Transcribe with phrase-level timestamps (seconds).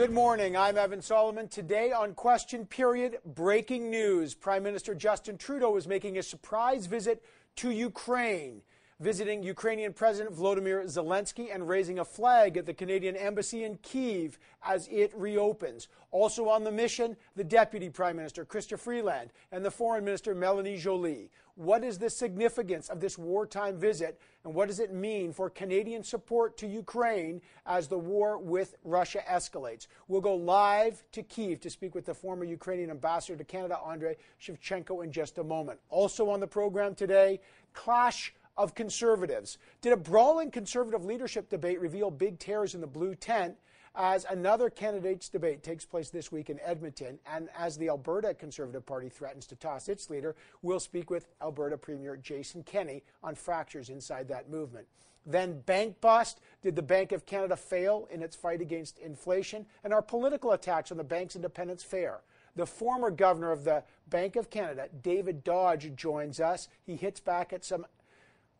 [0.00, 0.56] Good morning.
[0.56, 1.46] I'm Evan Solomon.
[1.46, 4.32] Today on Question Period, breaking news.
[4.32, 7.22] Prime Minister Justin Trudeau is making a surprise visit
[7.56, 8.62] to Ukraine,
[8.98, 14.38] visiting Ukrainian President Volodymyr Zelensky and raising a flag at the Canadian Embassy in Kiev
[14.62, 15.88] as it reopens.
[16.12, 20.78] Also on the mission, the Deputy Prime Minister Chrystia Freeland and the Foreign Minister Melanie
[20.78, 21.30] Joly.
[21.56, 26.02] What is the significance of this wartime visit, and what does it mean for Canadian
[26.02, 29.86] support to Ukraine as the war with Russia escalates?
[30.08, 34.16] We'll go live to Kiev to speak with the former Ukrainian ambassador to Canada, Andrei
[34.40, 35.80] Shevchenko, in just a moment.
[35.90, 37.40] Also on the program today,
[37.72, 39.58] clash of conservatives.
[39.80, 43.56] Did a brawling conservative leadership debate reveal big tears in the blue tent?
[43.94, 48.86] As another candidates debate takes place this week in Edmonton, and as the Alberta Conservative
[48.86, 53.88] Party threatens to toss its leader, we'll speak with Alberta Premier Jason Kenney on fractures
[53.88, 54.86] inside that movement.
[55.26, 56.40] Then bank bust.
[56.62, 59.66] Did the Bank of Canada fail in its fight against inflation?
[59.84, 62.20] And are political attacks on the bank's independence fair?
[62.56, 66.68] The former governor of the Bank of Canada, David Dodge, joins us.
[66.82, 67.86] He hits back at some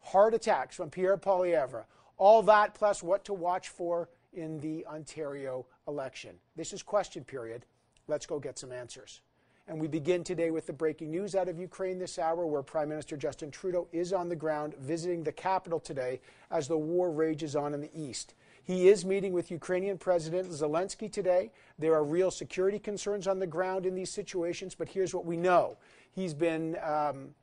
[0.00, 1.84] hard attacks from Pierre Poilievre.
[2.16, 6.36] All that plus what to watch for in the Ontario election.
[6.56, 7.66] This is question period.
[8.08, 9.20] Let's go get some answers.
[9.68, 12.88] And we begin today with the breaking news out of Ukraine this hour, where Prime
[12.88, 16.20] Minister Justin Trudeau is on the ground visiting the capital today
[16.50, 18.34] as the war rages on in the east.
[18.64, 21.52] He is meeting with Ukrainian President Zelensky today.
[21.78, 25.36] There are real security concerns on the ground in these situations, but here's what we
[25.36, 25.78] know.
[26.10, 27.34] He's been, um,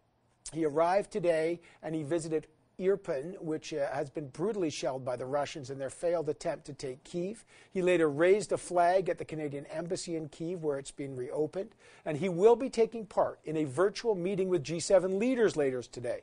[0.52, 2.48] he arrived today and he visited
[2.80, 6.73] Irpin, which uh, has been brutally shelled by the Russians in their failed attempt to
[6.73, 7.44] take Kiev.
[7.72, 11.72] He later raised a flag at the Canadian Embassy in Kiev, where it's been reopened.
[12.06, 16.22] And he will be taking part in a virtual meeting with G7 leaders later today.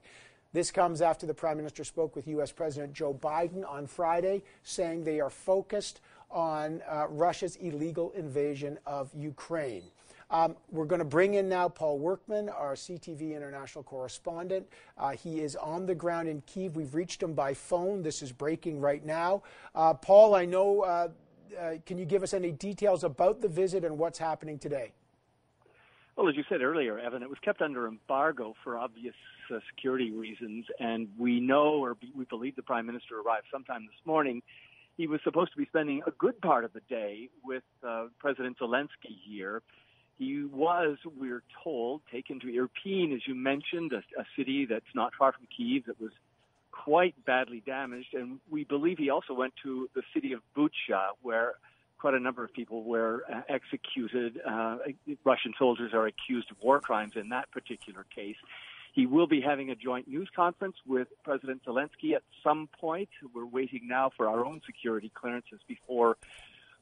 [0.52, 2.52] This comes after the Prime Minister spoke with U.S.
[2.52, 9.10] President Joe Biden on Friday, saying they are focused on uh, Russia's illegal invasion of
[9.14, 9.82] Ukraine.
[10.30, 14.66] Um, we're going to bring in now Paul Workman, our CTV international correspondent.
[14.96, 16.76] Uh, he is on the ground in Kiev.
[16.76, 18.02] We've reached him by phone.
[18.02, 19.42] This is breaking right now.
[19.74, 21.08] Uh, Paul, I know, uh,
[21.60, 24.92] uh can you give us any details about the visit and what's happening today?
[26.16, 29.16] Well, as you said earlier, Evan, it was kept under embargo for obvious
[29.52, 34.06] uh, security reasons, and we know or we believe the Prime Minister arrived sometime this
[34.06, 34.40] morning.
[34.96, 38.58] He was supposed to be spending a good part of the day with uh, President
[38.60, 39.60] Zelensky here.
[40.18, 45.12] He was, we're told, taken to Irpin, as you mentioned, a, a city that's not
[45.18, 46.12] far from Kiev that was
[46.70, 48.14] quite badly damaged.
[48.14, 51.54] And we believe he also went to the city of Bucha, where
[51.98, 54.40] quite a number of people were uh, executed.
[54.46, 54.78] Uh,
[55.24, 58.36] Russian soldiers are accused of war crimes in that particular case.
[58.92, 63.08] He will be having a joint news conference with President Zelensky at some point.
[63.34, 66.16] We're waiting now for our own security clearances before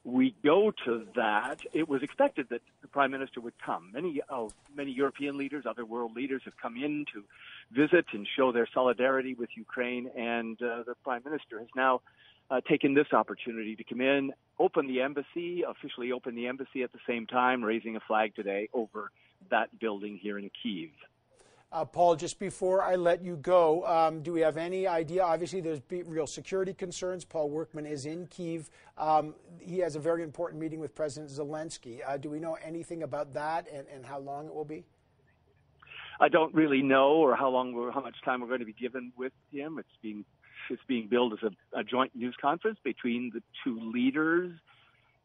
[0.05, 3.91] we go to that, it was expected that the prime minister would come.
[3.93, 7.23] Many uh, many European leaders, other world leaders, have come in to
[7.71, 12.01] visit and show their solidarity with Ukraine, and uh, the prime minister has now
[12.51, 16.91] uh, taken this opportunity to come in, open the embassy, officially open the embassy at
[16.91, 19.09] the same time, raising a flag today over
[19.49, 20.91] that building here in Kiev.
[21.73, 25.23] Uh, Paul, just before I let you go, um, do we have any idea?
[25.23, 27.25] Obviously, there's real security concerns.
[27.25, 28.69] Paul Workman is in Kiev.
[28.95, 32.01] Um, he has a very important meeting with President Zelensky.
[32.07, 34.85] Uh, do we know anything about that and, and, how long it will be?
[36.21, 39.11] I don't really know, or how long, how much time we're going to be given
[39.17, 39.79] with him.
[39.79, 40.25] It's being
[40.69, 44.51] it's being billed as a, a joint news conference between the two leaders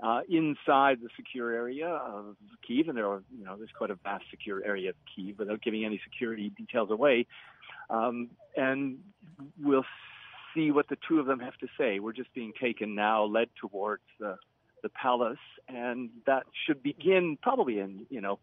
[0.00, 2.36] uh, inside the secure area of
[2.66, 5.60] Kiev, and there are, you know, there's quite a vast secure area of Kiev without
[5.62, 7.26] giving any security details away.
[7.90, 8.98] Um, and
[9.60, 9.84] we'll
[10.54, 11.98] see what the two of them have to say.
[11.98, 14.36] We're just being taken now, led towards the
[14.82, 18.38] the palace, and that should begin probably in, you know,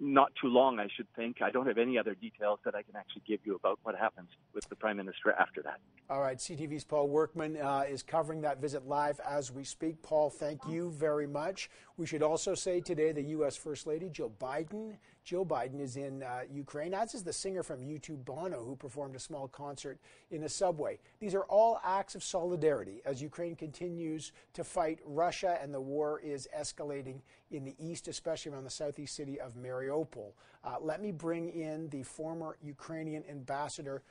[0.00, 1.42] not too long, I should think.
[1.42, 4.28] I don't have any other details that I can actually give you about what happens
[4.54, 5.80] with the Prime Minister after that.
[6.10, 6.38] All right.
[6.38, 10.02] CTV's Paul Workman uh, is covering that visit live as we speak.
[10.02, 11.70] Paul, thank you very much.
[11.96, 13.56] We should also say today the U.S.
[13.56, 14.96] First Lady, Jill Biden.
[15.24, 19.16] Jill Biden is in uh, Ukraine, as is the singer from U2, Bono, who performed
[19.16, 19.98] a small concert
[20.30, 20.98] in a subway.
[21.18, 26.20] These are all acts of solidarity as Ukraine continues to fight Russia and the war
[26.20, 27.20] is escalating
[27.54, 30.32] in the east, especially around the southeast city of Mariupol.
[30.64, 34.02] Uh, let me bring in the former Ukrainian ambassador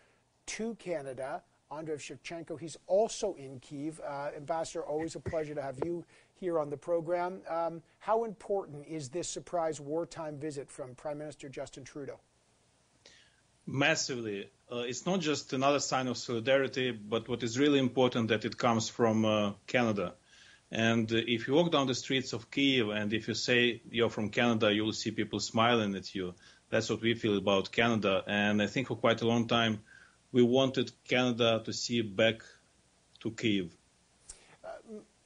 [0.46, 1.44] to Canada.
[1.72, 2.60] Andrei Shevchenko.
[2.60, 4.00] He's also in Kiev.
[4.08, 6.06] Uh, Ambassador, always a pleasure to have you
[6.40, 7.42] here on the program.
[7.50, 12.20] Um, how important is this surprise wartime visit from Prime Minister Justin Trudeau?
[13.66, 14.50] Massively.
[14.72, 18.58] Uh, it's not just another sign of solidarity, but what is really important that it
[18.58, 20.14] comes from uh, Canada.
[20.74, 24.10] And uh, if you walk down the streets of Kiev and if you say you're
[24.10, 26.34] from Canada, you will see people smiling at you.
[26.72, 28.24] That's what we feel about Canada.
[28.26, 29.82] And I think for quite a long time,
[30.32, 32.42] we wanted Canada to see back
[33.20, 33.78] to Kiev.
[34.66, 34.70] Uh,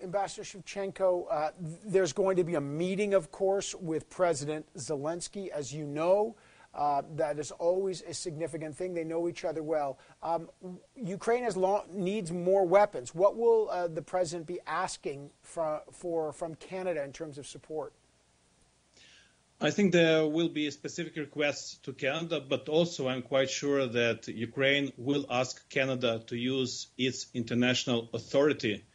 [0.04, 1.52] Ambassador Shevchenko, uh,
[1.86, 6.36] there's going to be a meeting, of course, with President Zelensky, as you know.
[6.78, 8.94] Uh, that is always a significant thing.
[8.94, 9.98] They know each other well.
[10.22, 10.50] Um,
[10.96, 13.16] Ukraine long, needs more weapons.
[13.16, 17.94] What will uh, the president be asking for, for, from Canada in terms of support?
[19.60, 24.28] I think there will be specific requests to Canada, but also I'm quite sure that
[24.28, 28.86] Ukraine will ask Canada to use its international authority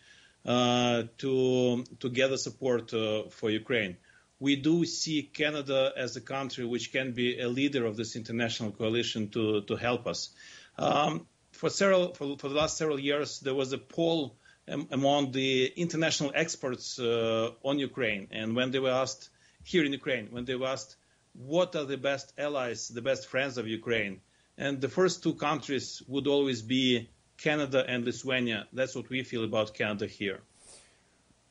[0.46, 3.96] uh, to to gather support uh, for Ukraine
[4.42, 8.72] we do see Canada as a country which can be a leader of this international
[8.72, 10.30] coalition to, to help us.
[10.76, 14.34] Um, for, several, for, for, the last several years, there was a poll
[14.66, 18.26] among the international experts uh, on Ukraine.
[18.32, 19.30] And when they were asked
[19.62, 20.96] here in Ukraine, when they were asked
[21.34, 24.20] what are the best allies, the best friends of Ukraine,
[24.58, 28.66] and the first two countries would always be Canada and Lithuania.
[28.72, 30.40] That's what we feel about Canada here.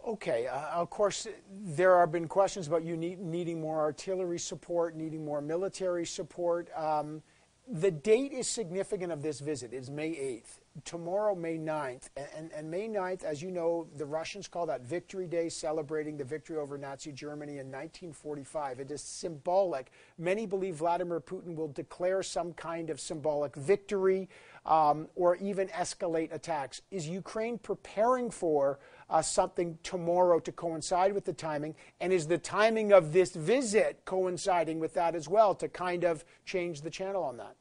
[0.06, 4.96] Okay, uh, of course, there have been questions about you need, needing more artillery support,
[4.96, 6.70] needing more military support.
[6.76, 7.22] Um,
[7.68, 9.72] the date is significant of this visit.
[9.74, 10.60] It's May 8th.
[10.84, 12.10] Tomorrow, May 9th.
[12.18, 16.24] And, and, May 9th, as you know, the Russians call that Victory Day, celebrating the
[16.24, 18.80] victory over Nazi Germany in 1945.
[18.80, 19.92] It is symbolic.
[20.18, 24.30] Many believe Vladimir Putin will declare some kind of symbolic victory
[24.66, 26.82] um, or even escalate attacks.
[26.90, 28.80] Is Ukraine preparing for
[29.12, 31.76] uh, something tomorrow to coincide with the timing?
[32.00, 36.26] And is the timing of this visit coinciding with that as well to kind of
[36.46, 37.56] change the channel on that?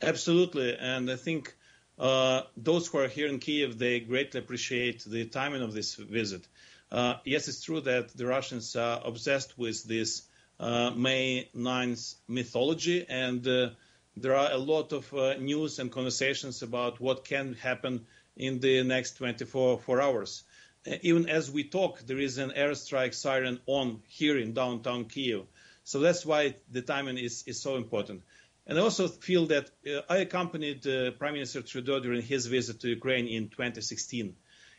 [0.00, 0.76] Absolutely.
[0.78, 1.54] And I think
[1.98, 6.46] uh, those who are here in Kiev, they greatly appreciate the timing of this visit.
[6.90, 10.22] Uh, yes, it's true that the Russians are obsessed with this
[10.60, 13.70] uh, May 9th mythology, and uh,
[14.16, 18.06] there are a lot of uh, news and conversations about what can happen
[18.36, 20.44] in the next 24 hours.
[20.86, 25.46] Uh, even as we talk, there is an airstrike siren on here in downtown Kiev.
[25.84, 28.22] So that's why the timing is, is so important.
[28.66, 32.80] And I also feel that uh, I accompanied uh, Prime Minister Trudeau during his visit
[32.80, 34.34] to Ukraine in 2016.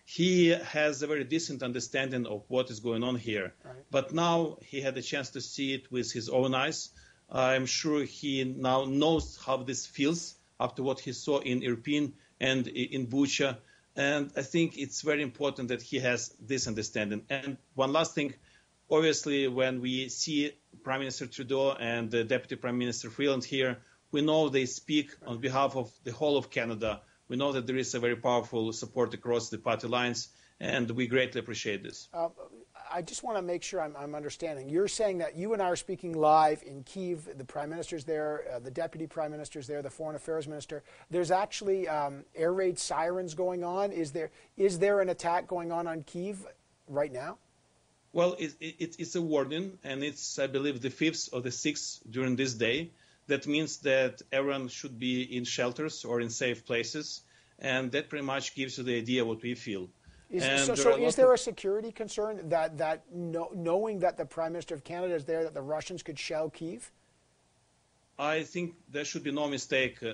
[0.06, 3.54] He has a very decent understanding of what is going on here.
[3.64, 3.76] Right.
[3.92, 6.90] But now he had a chance to see it with his own eyes.
[7.30, 12.68] I'm sure he now knows how this feels after what he saw in Irpin and
[12.68, 13.57] in Bucha.
[13.95, 17.24] And I think it's very important that he has this understanding.
[17.30, 18.33] And one last thing,
[18.92, 20.51] obviously, when we see
[20.83, 23.77] Prime Minister Trudeau and the Deputy Prime Minister Freeland here,
[24.12, 27.01] we know they speak on behalf of the whole of Canada.
[27.27, 30.30] We know that there is a very powerful support across the party lines,
[30.60, 32.07] and we greatly appreciate this.
[32.13, 32.30] Uh,
[32.95, 34.69] I just want to make sure I'm, I'm, understanding.
[34.69, 37.27] You're saying that you and I are speaking live in Kiev.
[37.38, 40.81] The prime minister's there, uh, the deputy prime minister's there, the foreign affairs minister.
[41.12, 43.92] There's actually um, air raid sirens going on.
[43.92, 46.45] Is there is there an attack going on on Kiev
[46.88, 47.38] right now?
[48.13, 52.00] Well, it, it, it's a warning, and it's I believe the fifth or the sixth
[52.09, 52.91] during this day.
[53.27, 57.24] That means that everyone should be in shelters or in safe places,
[57.59, 59.89] and that pretty much gives you the idea what we feel.
[60.29, 64.53] Is, so, so is there a security concern that, that no, knowing that the Prime
[64.53, 66.91] Minister of Canada is there, that the Russians could shell Kiev?
[68.17, 70.01] I think there should be no mistake.
[70.01, 70.13] Uh,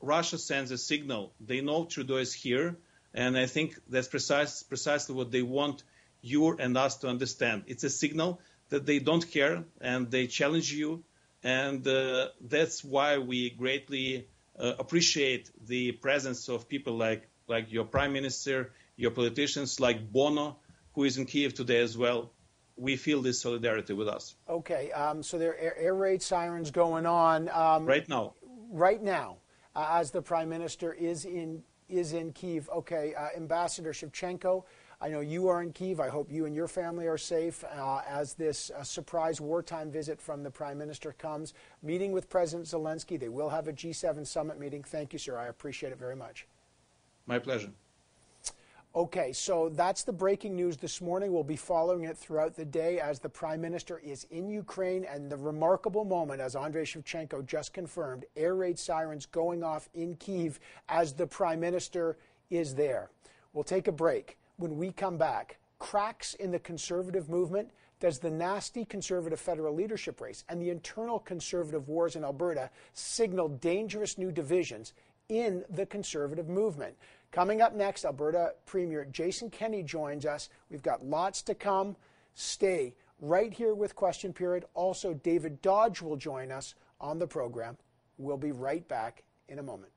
[0.00, 1.32] Russia sends a signal.
[1.40, 2.76] They know Trudeau is here,
[3.14, 5.82] and I think that's precise, precisely what they want
[6.20, 7.64] you and us to understand.
[7.66, 11.02] It's a signal that they don't care and they challenge you,
[11.42, 17.84] and uh, that's why we greatly uh, appreciate the presence of people like like your
[17.84, 20.58] Prime Minister your politicians like Bono,
[20.92, 22.30] who is in Kiev today as well.
[22.76, 24.34] We feel this solidarity with us.
[24.48, 28.34] Okay, um, so there are air, air, raid sirens going on um, right now.
[28.70, 29.38] Right now,
[29.74, 32.68] uh, as the prime minister is in is in Kiev.
[32.70, 34.64] Okay, uh, Ambassador Shevchenko,
[35.00, 35.98] I know you are in Kiev.
[35.98, 40.20] I hope you and your family are safe uh, as this uh, surprise wartime visit
[40.20, 41.54] from the Prime Minister comes.
[41.82, 43.18] Meeting with President Zelensky.
[43.18, 44.84] They will have a G7 summit meeting.
[44.84, 45.36] Thank you, sir.
[45.38, 46.46] I appreciate it very much.
[47.26, 47.70] My pleasure.
[48.96, 51.30] Okay, so that's the breaking news this morning.
[51.30, 55.30] We'll be following it throughout the day as the Prime Minister is in Ukraine and
[55.30, 60.58] the remarkable moment, as Andrei Shevchenko just confirmed, air raid sirens going off in Kiev
[60.88, 62.16] as the Prime Minister
[62.48, 63.10] is there.
[63.52, 64.38] We'll take a break.
[64.56, 67.70] When we come back, cracks in the conservative movement.
[68.00, 73.48] Does the nasty conservative federal leadership race and the internal conservative wars in Alberta signal
[73.48, 74.94] dangerous new divisions
[75.28, 76.96] in the conservative movement?
[77.30, 80.48] Coming up next, Alberta Premier Jason Kenney joins us.
[80.70, 81.96] We've got lots to come.
[82.34, 84.64] Stay right here with Question Period.
[84.74, 87.76] Also, David Dodge will join us on the program.
[88.16, 89.92] We'll be right back in a moment.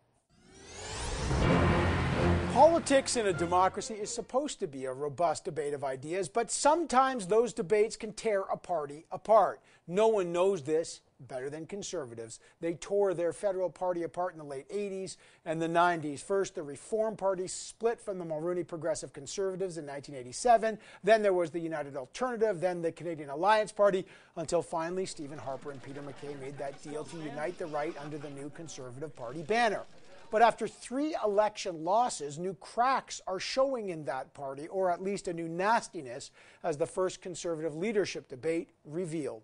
[2.53, 7.27] Politics in a democracy is supposed to be a robust debate of ideas, but sometimes
[7.27, 9.61] those debates can tear a party apart.
[9.87, 12.39] No one knows this better than conservatives.
[12.59, 16.19] They tore their federal party apart in the late 80s and the 90s.
[16.19, 20.77] First, the Reform Party split from the Mulroney Progressive Conservatives in 1987.
[21.03, 25.71] Then there was the United Alternative, then the Canadian Alliance Party, until finally Stephen Harper
[25.71, 29.41] and Peter MacKay made that deal to unite the right under the new Conservative Party
[29.41, 29.83] banner.
[30.31, 35.27] But after three election losses, new cracks are showing in that party, or at least
[35.27, 36.31] a new nastiness,
[36.63, 39.43] as the first conservative leadership debate revealed.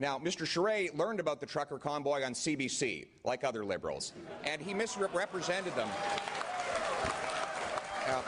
[0.00, 0.46] Now, Mr.
[0.46, 4.14] Charest learned about the trucker convoy on CBC, like other liberals,
[4.44, 5.88] and he misrepresented them.
[8.08, 8.22] Uh,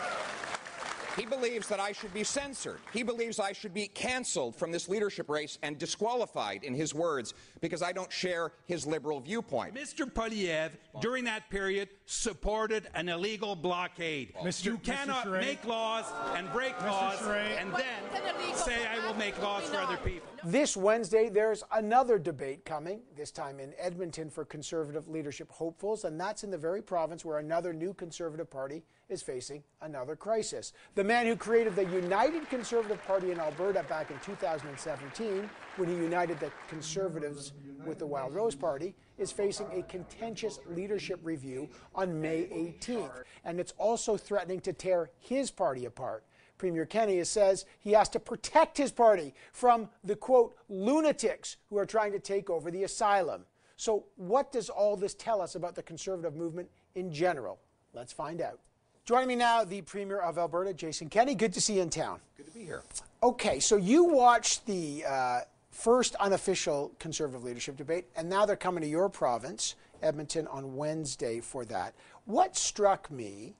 [1.16, 2.80] he believes that I should be censored.
[2.92, 7.34] He believes I should be canceled from this leadership race and disqualified, in his words,
[7.60, 9.74] because I don't share his liberal viewpoint.
[9.74, 10.10] Mr.
[10.10, 14.34] Poilievre, during that period, supported an illegal blockade.
[14.42, 14.66] Mr.
[14.66, 15.40] You cannot Mr.
[15.40, 16.04] make laws
[16.36, 16.90] and break Mr.
[16.90, 17.60] laws Charest.
[17.60, 20.28] and then say I will make laws for other people.
[20.44, 26.20] This Wednesday, there's another debate coming, this time in Edmonton for conservative leadership hopefuls, and
[26.20, 30.72] that's in the very province where another new conservative party is facing another crisis.
[30.94, 35.94] The man who created the United Conservative Party in Alberta back in 2017, when he
[35.94, 37.52] united the Conservatives
[37.86, 43.60] with the Wild Rose Party, is facing a contentious leadership review on May 18th, and
[43.60, 46.24] it's also threatening to tear his party apart.
[46.58, 51.86] Premier Kenney says he has to protect his party from the quote lunatics who are
[51.86, 53.44] trying to take over the asylum.
[53.76, 57.58] So, what does all this tell us about the conservative movement in general?
[57.94, 58.60] Let's find out.
[59.04, 61.34] Joining me now, the Premier of Alberta, Jason Kenney.
[61.34, 62.20] Good to see you in town.
[62.36, 62.82] Good to be here.
[63.22, 65.40] Okay, so you watched the uh,
[65.72, 71.40] first unofficial conservative leadership debate, and now they're coming to your province, Edmonton, on Wednesday
[71.40, 71.94] for that.
[72.26, 73.54] What struck me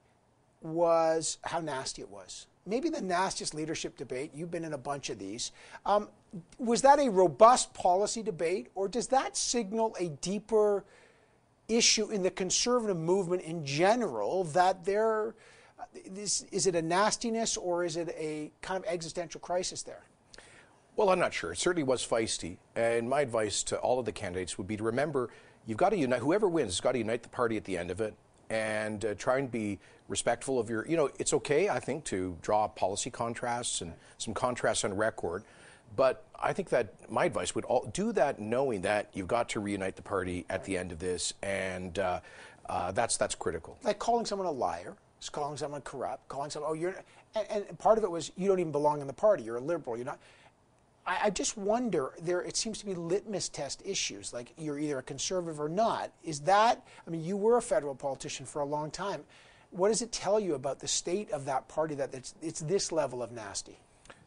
[0.61, 2.47] was how nasty it was.
[2.65, 4.31] Maybe the nastiest leadership debate.
[4.33, 5.51] You've been in a bunch of these.
[5.85, 6.07] Um,
[6.57, 10.85] was that a robust policy debate, or does that signal a deeper
[11.67, 15.35] issue in the conservative movement in general that there
[16.15, 20.03] is, is it a nastiness or is it a kind of existential crisis there?
[20.95, 21.53] Well, I'm not sure.
[21.53, 22.57] It certainly was feisty.
[22.75, 25.29] And my advice to all of the candidates would be to remember
[25.65, 27.89] you've got to unite, whoever wins has got to unite the party at the end
[27.89, 28.13] of it
[28.49, 32.37] and uh, try and be respectful of your, you know, it's okay, I think, to
[32.41, 35.43] draw policy contrasts and some contrasts on record.
[35.95, 39.59] But I think that my advice would all, do that knowing that you've got to
[39.59, 42.19] reunite the party at the end of this, and uh,
[42.67, 43.77] uh, that's that's critical.
[43.83, 44.95] Like calling someone a liar,
[45.31, 46.95] calling someone corrupt, calling someone, oh, you're,
[47.35, 49.43] and, and part of it was you don't even belong in the party.
[49.43, 49.95] You're a liberal.
[49.95, 50.19] You're not.
[51.05, 52.13] I, I just wonder.
[52.21, 54.33] There, it seems to be litmus test issues.
[54.33, 56.11] Like you're either a conservative or not.
[56.23, 56.85] Is that?
[57.05, 59.23] I mean, you were a federal politician for a long time.
[59.71, 62.91] What does it tell you about the state of that party that it's, it's this
[62.91, 63.79] level of nasty?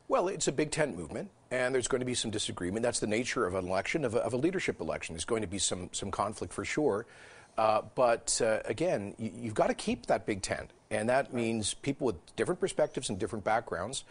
[0.08, 2.82] Well, it's a big tent movement, and there's going to be some disagreement.
[2.82, 5.14] That's the nature of an election, of a, of a leadership election.
[5.14, 7.06] There's going to be some, some conflict for sure.
[7.58, 11.74] Uh, but uh, again, you, you've got to keep that big tent, and that means
[11.74, 14.04] people with different perspectives and different backgrounds.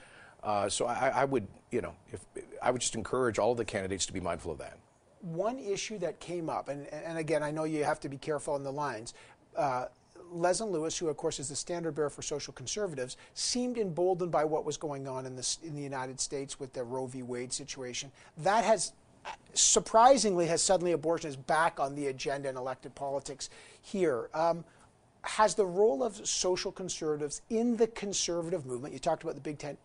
[0.46, 2.22] Uh, so I, I, would, you know, if,
[2.62, 4.78] I would just encourage all the candidates to be mindful of that.
[5.22, 8.54] One issue that came up, and, and again, I know you have to be careful
[8.54, 9.16] on the lines.
[9.56, 9.86] Uh,
[10.32, 14.46] Leslyn Lewis, who of course is the standard bearer for social conservatives, seemed emboldened by
[14.46, 17.24] what was going on in the, in the United States with the Roe v.
[17.24, 18.12] Wade situation.
[18.38, 18.94] That has
[19.56, 23.50] surprisingly has suddenly abortion is back on the agenda in elected politics
[23.82, 24.30] here.
[24.36, 24.64] Um,
[25.24, 29.58] has the role of social conservatives in the conservative movement, you talked about the Big
[29.58, 29.80] Tent,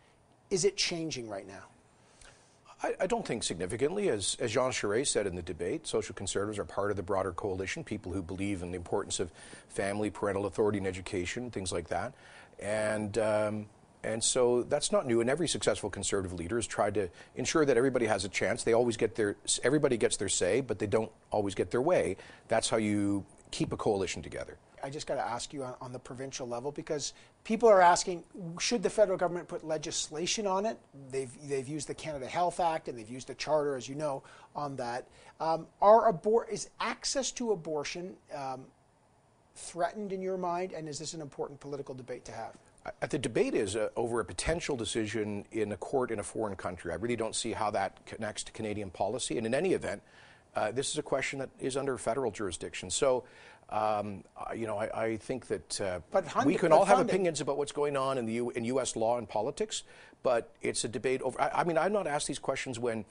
[0.50, 1.64] is it changing right now?
[2.82, 4.08] I, I, don't think significantly.
[4.08, 7.32] As, as Jean Charest said in the debate, social conservatives are part of the broader
[7.32, 9.30] coalition, people who believe in the importance of
[9.68, 12.14] family, parental authority, and education, things like that.
[12.58, 13.66] And, um,
[14.02, 15.20] and so that's not new.
[15.20, 18.64] And every successful conservative leader has tried to ensure that everybody has a chance.
[18.64, 22.16] They always get their, everybody gets their say, but they don't always get their way.
[22.48, 24.56] That's how you keep a coalition together.
[24.82, 27.12] I just got to ask you on, on, the provincial level because
[27.44, 28.24] people are asking
[28.58, 30.78] should the federal government put legislation on it?
[31.10, 34.22] They've, they've used the Canada Health Act and they've used the charter, as you know,
[34.54, 35.06] on that.
[35.40, 38.64] Um, are abor- is access to abortion um,
[39.54, 42.56] threatened in your mind, and is this an important political debate to have?
[43.10, 46.92] The debate is uh, over a potential decision in a court in a foreign country.
[46.92, 49.36] I really don't see how that connects to Canadian policy.
[49.36, 50.02] And in any event,
[50.54, 52.90] Uh, this is a question that is under federal jurisdiction.
[52.90, 53.24] So,
[53.70, 54.24] um,
[54.54, 57.72] you know, I, I think that uh, but we can all have opinions about what's
[57.72, 58.96] going on in the U- in U.S.
[58.96, 59.84] law and politics,
[60.22, 61.40] but it's a debate over.
[61.40, 63.04] I, I mean, I'm not asked these questions when.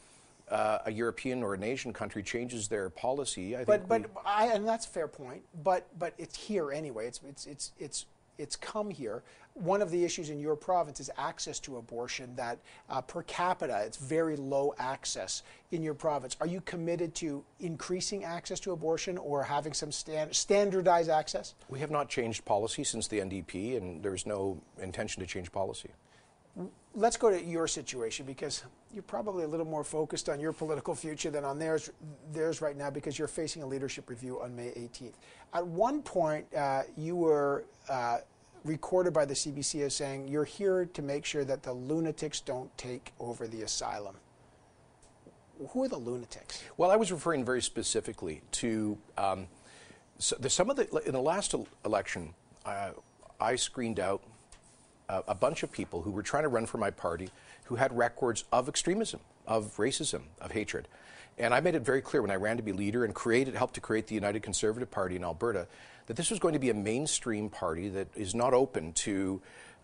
[0.52, 3.56] Uh, a European or an Asian country changes their policy.
[3.56, 5.44] I but but I, and that's a fair point.
[5.64, 7.06] But but it's here anyway.
[7.06, 8.06] It's it's it's it's
[8.40, 9.22] it's come here.
[9.54, 13.84] One of the issues in your province is access to abortion, that uh, per capita,
[13.86, 16.38] it's very low access in your province.
[16.40, 21.56] Are you committed to increasing access to abortion or having some stand, standardized access?
[21.68, 25.90] We have not changed policy since the NDP, and there's no intention to change policy.
[26.96, 30.96] Let's go to your situation because you're probably a little more focused on your political
[30.96, 31.92] future than on theirs,
[32.32, 35.14] theirs right now because you're facing a leadership review on May 18th.
[35.54, 38.20] At one point, uh, you were uh,
[38.64, 42.76] recorded by the CBC as saying you're here to make sure that the lunatics don't
[42.78, 44.16] take over the asylum.
[45.70, 46.64] Who are the lunatics?
[46.78, 49.48] Well, I was referring very specifically to um,
[50.18, 52.34] so the, some of the in the last election.
[52.66, 52.92] Uh,
[53.42, 54.22] I screened out
[55.10, 57.30] a bunch of people who were trying to run for my party
[57.64, 60.88] who had records of extremism, of racism, of hatred.
[61.38, 63.76] And I made it very clear when I ran to be leader and created, helped
[63.76, 65.68] to create the United Conservative Party in Alberta
[66.10, 69.40] that this was going to be a mainstream party that is not open to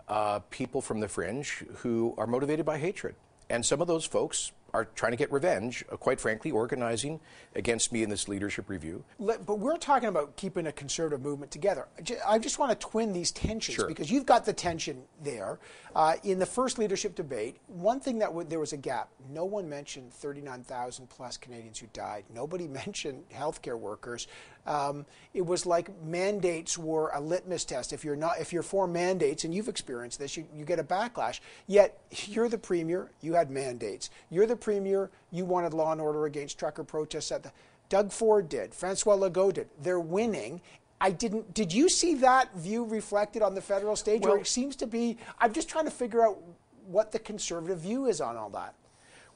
[0.08, 3.14] uh, people from the fringe who are motivated by hatred.
[3.48, 7.22] And some of those folks are trying to get revenge, uh, quite frankly, organizing
[7.56, 9.04] against me in this leadership review.
[9.20, 11.88] But we're talking about keeping a conservative movement together.
[12.28, 13.88] I just want to twin these tensions sure.
[13.88, 15.60] because you've got the tension there.
[15.96, 19.08] Uh, in the first leadership debate, one thing that w- there was a gap.
[19.32, 22.26] No one mentioned 39,000 plus Canadians who died.
[22.34, 24.28] Nobody mentioned healthcare workers.
[24.68, 27.94] Um, it was like mandates were a litmus test.
[27.94, 30.84] If you're not, if you're for mandates, and you've experienced this, you, you get a
[30.84, 31.40] backlash.
[31.68, 33.12] Yet you're the premier.
[33.22, 34.10] You had mandates.
[34.30, 35.10] You're the premier.
[35.32, 37.32] You wanted law and order against trucker protests.
[37.32, 37.52] At the,
[37.88, 38.74] Doug Ford did.
[38.74, 39.68] Francois Legault did.
[39.82, 40.60] They're winning.
[41.00, 41.54] I didn't.
[41.54, 44.22] Did you see that view reflected on the federal stage?
[44.22, 45.18] Well, or it seems to be.
[45.40, 46.42] I'm just trying to figure out
[46.88, 48.76] what the conservative view is on all that.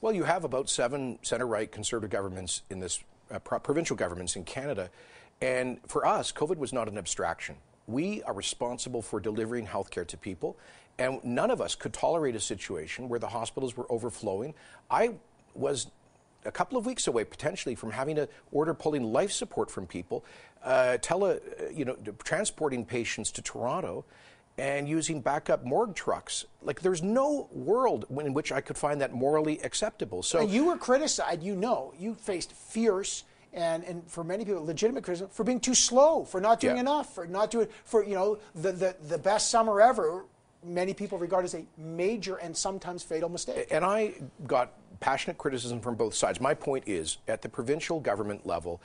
[0.02, 4.44] Well, you have about seven center right conservative governments in this uh, provincial governments in
[4.44, 4.90] Canada
[5.42, 7.56] and for us, COVID was not an abstraction.
[7.88, 10.58] We are responsible for delivering health care to people,
[11.00, 14.54] and none of us could tolerate a situation where the hospitals were overflowing.
[14.92, 15.16] I
[15.56, 15.88] was
[16.46, 20.26] a couple of weeks away potentially from having to order pulling life support from people,
[20.64, 21.40] uh, tele,
[21.74, 24.06] you know, transporting patients to Toronto
[24.58, 26.46] and using backup morgue trucks.
[26.62, 30.22] Like there's no world in which I could find that morally acceptable.
[30.22, 31.42] So you were criticized.
[31.42, 35.74] You know, you faced fierce and, and for many people, legitimate criticism for being too
[35.74, 36.82] slow, for not doing yeah.
[36.82, 40.26] enough, for not doing, for, you know, the, the, the best summer ever,
[40.64, 43.68] many people regard as a major and sometimes fatal mistake.
[43.72, 44.14] And I
[44.46, 46.42] got passionate criticism from both sides.
[46.42, 48.82] My point is, at the provincial government level,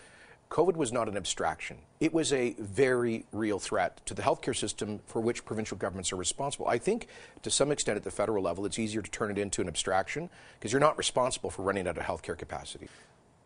[0.50, 1.78] COVID was not an abstraction.
[1.98, 6.16] It was a very real threat to the healthcare system for which provincial governments are
[6.16, 6.68] responsible.
[6.68, 7.08] I think
[7.42, 10.30] to some extent at the federal level, it's easier to turn it into an abstraction
[10.58, 12.88] because you're not responsible for running out of healthcare capacity.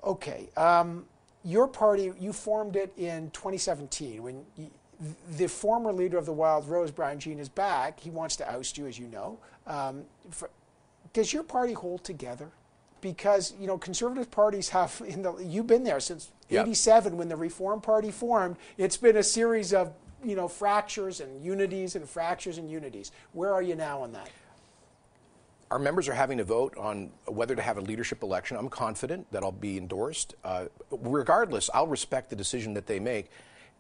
[0.05, 0.51] Okay.
[0.57, 1.07] Um,
[1.45, 4.71] your party, you formed it in 2017 when you,
[5.37, 8.01] the former leader of the Wild Rose, Brian Jean, is back.
[8.01, 9.39] He wants to oust you, as you know.
[9.67, 10.51] Um, for,
[11.13, 12.49] does your party hold together?
[13.01, 15.01] Because you know, conservative parties have.
[15.09, 17.19] In the, you've been there since '87 yep.
[17.19, 18.57] when the Reform Party formed.
[18.77, 19.93] It's been a series of
[20.25, 23.13] you know fractures and unities and fractures and unities.
[23.33, 24.31] Where are you now on that?
[25.71, 28.57] Our members are having a vote on whether to have a leadership election.
[28.57, 30.35] I'm confident that I'll be endorsed.
[30.43, 33.31] Uh, regardless, I'll respect the decision that they make,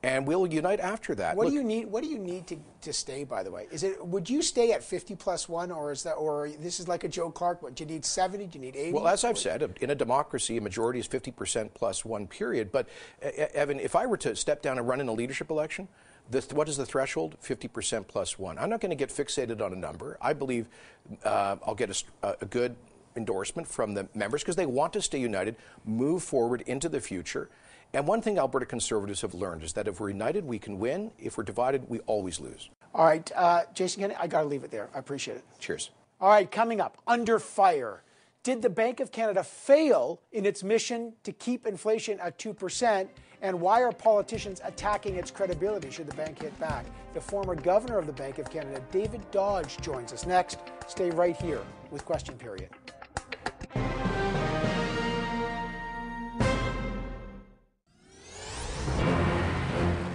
[0.02, 1.36] and we'll unite after that.
[1.36, 1.86] What Look, do you need?
[1.86, 3.24] What do you need to, to stay?
[3.24, 6.12] By the way, is it would you stay at 50 plus one, or is that,
[6.12, 7.62] or this is like a Joe Clark?
[7.62, 8.46] What do you need 70?
[8.46, 8.92] Do you need 80?
[8.92, 12.28] Well, as I've said, in a democracy, a majority is 50 percent plus one.
[12.28, 12.70] Period.
[12.70, 12.88] But
[13.22, 15.88] Evan, if I were to step down and run in a leadership election.
[16.30, 17.36] The, what is the threshold?
[17.42, 18.58] 50% plus one.
[18.58, 20.18] I'm not going to get fixated on a number.
[20.20, 20.68] I believe
[21.24, 22.76] uh, I'll get a, a good
[23.16, 25.56] endorsement from the members because they want to stay united,
[25.86, 27.48] move forward into the future.
[27.94, 31.10] And one thing Alberta Conservatives have learned is that if we're united, we can win.
[31.18, 32.68] If we're divided, we always lose.
[32.94, 34.88] All right, uh, Jason Kenney, I got to leave it there.
[34.94, 35.44] I appreciate it.
[35.58, 35.90] Cheers.
[36.20, 38.02] All right, coming up, under fire.
[38.42, 43.08] Did the Bank of Canada fail in its mission to keep inflation at 2%?
[43.40, 46.84] And why are politicians attacking its credibility should the bank hit back?
[47.14, 50.58] The former governor of the Bank of Canada, David Dodge, joins us next.
[50.86, 52.70] Stay right here with Question Period.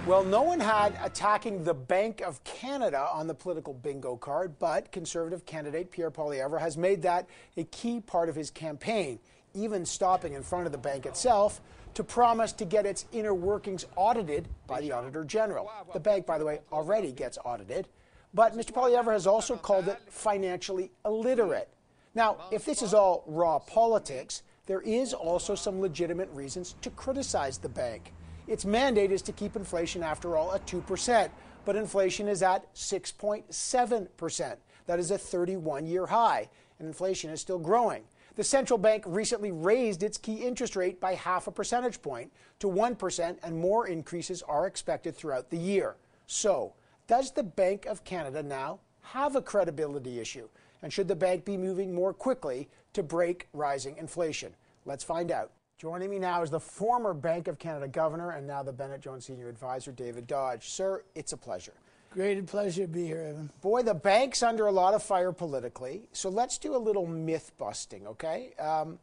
[0.06, 4.92] Well, no one had attacking the Bank of Canada on the political bingo card, but
[4.92, 9.18] Conservative candidate Pierre Poilievre has made that a key part of his campaign,
[9.54, 11.62] even stopping in front of the bank itself
[11.94, 15.72] to promise to get its inner workings audited by the Auditor General.
[15.94, 17.88] The bank, by the way, already gets audited.
[18.34, 18.72] But Mr.
[18.72, 21.70] Poilievre has also called it financially illiterate.
[22.14, 27.56] Now, if this is all raw politics, there is also some legitimate reasons to criticize
[27.56, 28.12] the bank.
[28.46, 31.30] Its mandate is to keep inflation, after all, at 2%,
[31.64, 34.56] but inflation is at 6.7%.
[34.86, 38.04] That is a 31 year high, and inflation is still growing.
[38.36, 42.66] The central bank recently raised its key interest rate by half a percentage point to
[42.66, 45.96] 1%, and more increases are expected throughout the year.
[46.26, 46.74] So,
[47.06, 50.48] does the Bank of Canada now have a credibility issue?
[50.82, 54.54] And should the bank be moving more quickly to break rising inflation?
[54.84, 55.52] Let's find out.
[55.76, 59.26] Joining me now is the former Bank of Canada governor and now the Bennett Jones
[59.26, 60.68] senior advisor, David Dodge.
[60.68, 61.72] Sir, it's a pleasure.
[62.12, 63.50] Great pleasure to be here, Evan.
[63.60, 67.50] Boy, the bank's under a lot of fire politically, so let's do a little myth
[67.58, 68.52] busting, okay?
[68.56, 69.00] Um,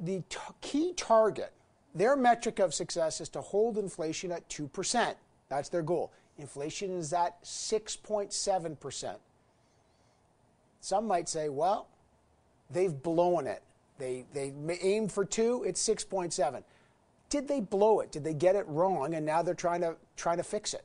[0.00, 0.24] the
[0.60, 1.52] key target,
[1.94, 5.14] their metric of success is to hold inflation at 2%.
[5.48, 6.12] That's their goal.
[6.36, 9.14] Inflation is at 6.7%.
[10.80, 11.86] Some might say, well,
[12.68, 13.62] they've blown it.
[13.98, 16.62] They, they aimed for 2, it's 6.7.
[17.28, 18.12] Did they blow it?
[18.12, 20.84] Did they get it wrong and now they're trying to trying to fix it?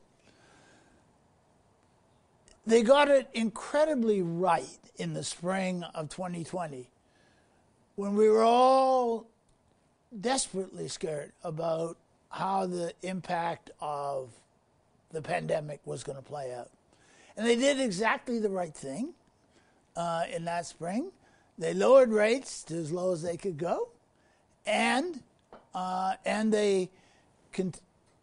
[2.66, 6.88] They got it incredibly right in the spring of 2020
[7.96, 9.26] when we were all
[10.20, 11.96] desperately scared about
[12.30, 14.30] how the impact of
[15.10, 16.70] the pandemic was going to play out.
[17.36, 19.14] And they did exactly the right thing
[19.96, 21.10] uh, in that spring.
[21.58, 23.88] They lowered rates to as low as they could go,
[24.64, 25.22] and
[25.74, 26.88] uh, and they
[27.52, 27.74] con-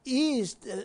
[0.06, 0.84] eased uh,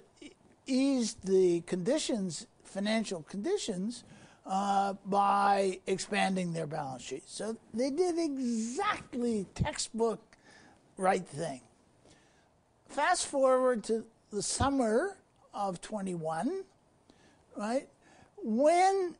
[0.66, 4.04] eased the conditions financial conditions
[4.46, 7.22] uh, by expanding their balance sheet.
[7.26, 10.20] So they did exactly textbook
[10.96, 11.60] right thing.
[12.88, 15.16] Fast forward to the summer
[15.54, 16.64] of 21,
[17.56, 17.88] right?
[18.42, 19.14] When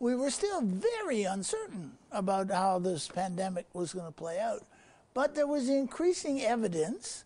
[0.00, 4.64] we were still very uncertain about how this pandemic was going to play out.
[5.14, 7.24] But there was increasing evidence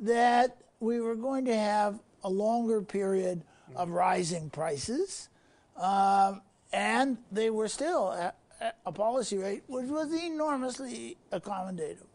[0.00, 3.42] that we were going to have a longer period
[3.74, 5.28] of rising prices,
[5.76, 6.42] um,
[6.72, 12.06] and they were still at, at a policy rate which was enormously accommodative.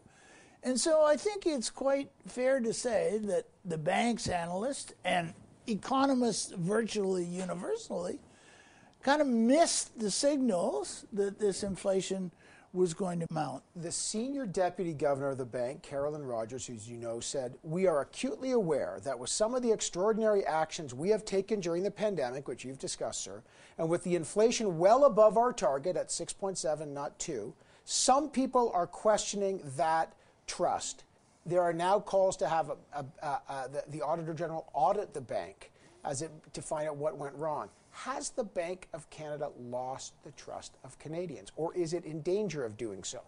[0.63, 5.33] And so I think it's quite fair to say that the bank's analysts and
[5.67, 8.19] economists virtually universally
[9.07, 12.29] kind of missed the signals that this inflation
[12.73, 13.63] was going to mount.
[13.73, 18.01] The senior deputy governor of the bank, Carolyn Rogers, who you know, said, We are
[18.01, 22.49] acutely aware that with some of the extraordinary actions we have taken during the pandemic,
[22.49, 23.41] which you've discussed, sir,
[23.77, 27.53] and with the inflation well above our target at 6.7, not 2,
[27.85, 30.11] some people are questioning that
[30.47, 31.05] trust.
[31.45, 35.21] There are now calls to have a, a, a, the, the Auditor General audit the
[35.21, 35.71] bank
[36.03, 37.69] as it, to find out what went wrong.
[38.05, 42.63] Has the Bank of Canada lost the trust of Canadians, or is it in danger
[42.63, 43.21] of doing so?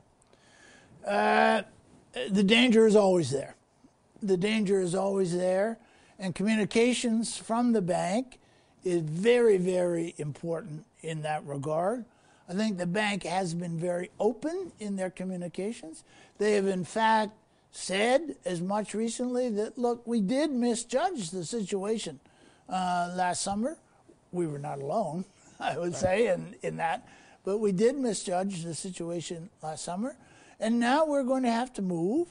[1.05, 1.63] Uh,
[2.29, 3.55] the danger is always there.
[4.21, 5.79] The danger is always there,
[6.19, 8.37] and communications from the bank
[8.83, 12.05] is very, very important in that regard.
[12.47, 16.03] I think the bank has been very open in their communications.
[16.37, 17.31] They have, in fact,
[17.71, 22.19] said as much recently that, look, we did misjudge the situation
[22.69, 23.77] uh, last summer
[24.31, 25.25] we were not alone,
[25.59, 27.07] I would say, in, in that.
[27.43, 30.15] But we did misjudge the situation last summer.
[30.59, 32.27] And now we're going to have to move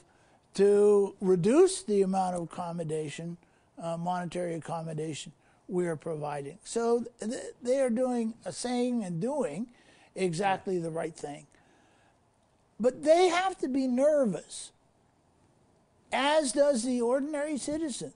[0.55, 3.37] to reduce the amount of accommodation,
[3.81, 5.31] uh, monetary accommodation
[5.69, 6.57] we are providing.
[6.63, 9.67] So th- they are doing, uh, saying and doing
[10.15, 11.45] exactly the right thing.
[12.79, 14.71] But they have to be nervous,
[16.11, 18.13] as does the ordinary citizen,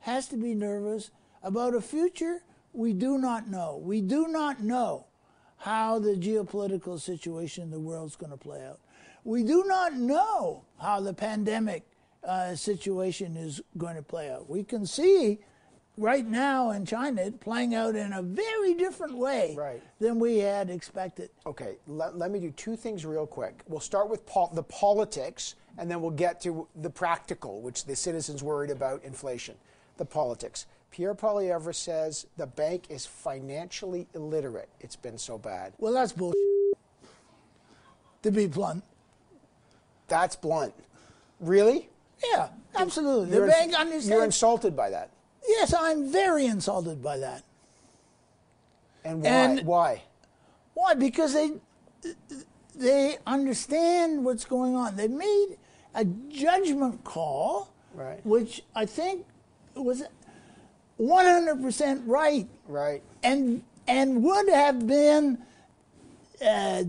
[0.00, 1.10] has to be nervous
[1.42, 3.80] about a future we do not know.
[3.82, 5.06] We do not know
[5.58, 8.80] how the geopolitical situation in the world is going to play out.
[9.24, 11.84] We do not know how the pandemic
[12.24, 14.50] uh, situation is going to play out.
[14.50, 15.38] We can see
[15.96, 19.82] right now in China playing out in a very different way right.
[20.00, 21.30] than we had expected.
[21.46, 23.62] Okay, let, let me do two things real quick.
[23.68, 27.94] We'll start with pol- the politics, and then we'll get to the practical, which the
[27.94, 29.54] citizens worried about inflation.
[29.98, 30.66] The politics.
[30.92, 34.68] Pierre Poilievre says the bank is financially illiterate.
[34.78, 35.72] It's been so bad.
[35.78, 36.36] Well, that's bullshit.
[38.22, 38.84] To be blunt.
[40.06, 40.74] That's blunt.
[41.40, 41.88] Really?
[42.32, 43.34] Yeah, absolutely.
[43.34, 44.08] You're the bank understands.
[44.08, 45.10] You're insulted by that.
[45.48, 47.42] Yes, I'm very insulted by that.
[49.02, 49.28] And why?
[49.30, 50.02] And- why?
[50.74, 50.94] Why?
[50.94, 51.52] Because they
[52.74, 54.96] they understand what's going on.
[54.96, 55.56] They made
[55.94, 58.24] a judgment call Right.
[58.24, 59.26] which I think
[59.74, 60.02] was
[61.02, 63.02] 100% right Right.
[63.22, 65.38] and and would have been
[66.46, 66.84] uh,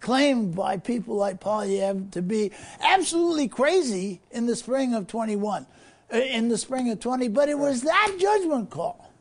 [0.00, 2.50] claimed by people like Poilievre to be
[2.82, 5.66] absolutely crazy in the spring of 21,
[6.12, 7.28] uh, in the spring of 20.
[7.28, 9.12] But it was that judgment call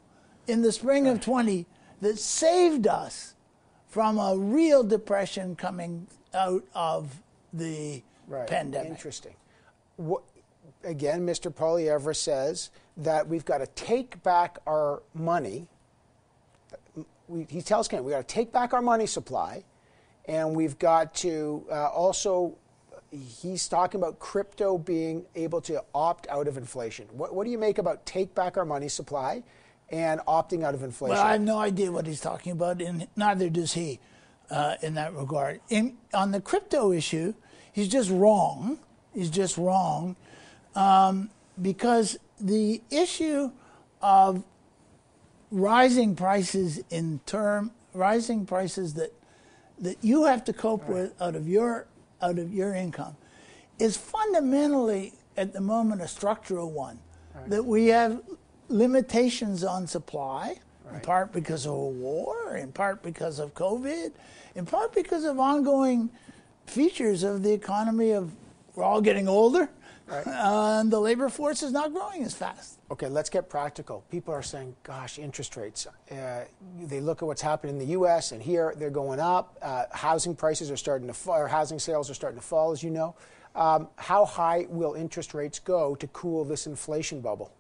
[0.48, 1.68] in the spring of 20
[2.02, 3.36] that saved us
[3.88, 7.22] from a real depression coming out of
[7.54, 8.48] the Right.
[8.48, 8.90] pandemic.
[8.90, 9.36] Interesting.
[9.98, 10.24] What,
[10.84, 11.54] again, Mr.
[11.54, 15.68] Poilievre says that we've got to take back our money.
[17.28, 19.64] We, he tells Canada we've got to take back our money supply,
[20.26, 22.58] and we've got to uh, also.
[23.12, 27.06] He's talking about crypto being able to opt out of inflation.
[27.12, 29.44] What, what do you make about take back our money supply
[29.92, 31.16] and opting out of inflation?
[31.16, 34.00] Well, I have no idea what he's talking about, and neither does he
[34.50, 35.62] uh, in that regard.
[35.70, 37.36] In, on the crypto issue,
[37.72, 38.80] he's just wrong.
[39.14, 40.16] He's just wrong
[40.76, 41.30] um,
[41.62, 43.52] because the issue
[44.02, 44.44] of
[45.50, 49.14] rising prices in term rising prices that
[49.80, 51.88] that you have to cope with out of your
[52.22, 53.16] out of your income
[53.80, 57.00] is fundamentally at the moment a structural one.
[57.48, 58.22] That we have
[58.70, 60.60] limitations on supply
[60.94, 64.12] in part because of a war in part because of covid
[64.56, 66.10] in part because of ongoing
[66.66, 68.32] features of the economy of
[68.76, 69.70] we're all getting older
[70.10, 74.04] uh, and the labor force is not growing as fast Okay, let's get practical.
[74.12, 75.88] People are saying, gosh, interest rates.
[76.12, 76.46] Uh,
[76.80, 78.32] they look at what's happening in the U.S.
[78.32, 79.58] and here they're going up.
[79.64, 82.84] Uh, housing prices are starting to fall, or housing sales are starting to fall, as
[82.84, 83.16] you know.
[83.56, 87.52] Um, how high will interest rates go to cool this inflation bubble?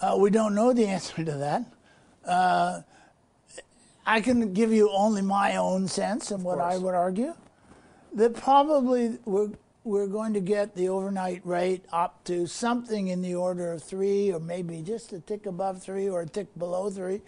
[0.00, 1.64] Uh, we don't know the answer to that.
[2.24, 2.82] Uh,
[4.04, 7.34] I can give you only my own sense and what I would argue
[8.14, 9.50] that probably we're,
[9.88, 14.30] we're going to get the overnight rate up to something in the order of three,
[14.30, 17.22] or maybe just a tick above three or a tick below three.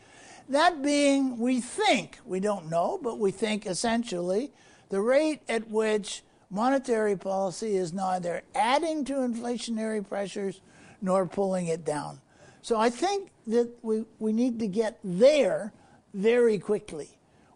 [0.50, 4.52] That being, we think, we don't know, but we think essentially
[4.90, 10.60] the rate at which monetary policy is neither adding to inflationary pressures
[11.00, 12.20] nor pulling it down.
[12.60, 15.72] So I think that we, we need to get there
[16.12, 17.08] very quickly.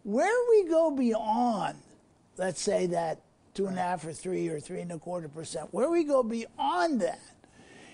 [0.02, 1.76] Where we go beyond,
[2.38, 3.20] let's say that
[3.54, 6.22] two and a half or three or three and a quarter percent, where we go
[6.22, 7.20] beyond that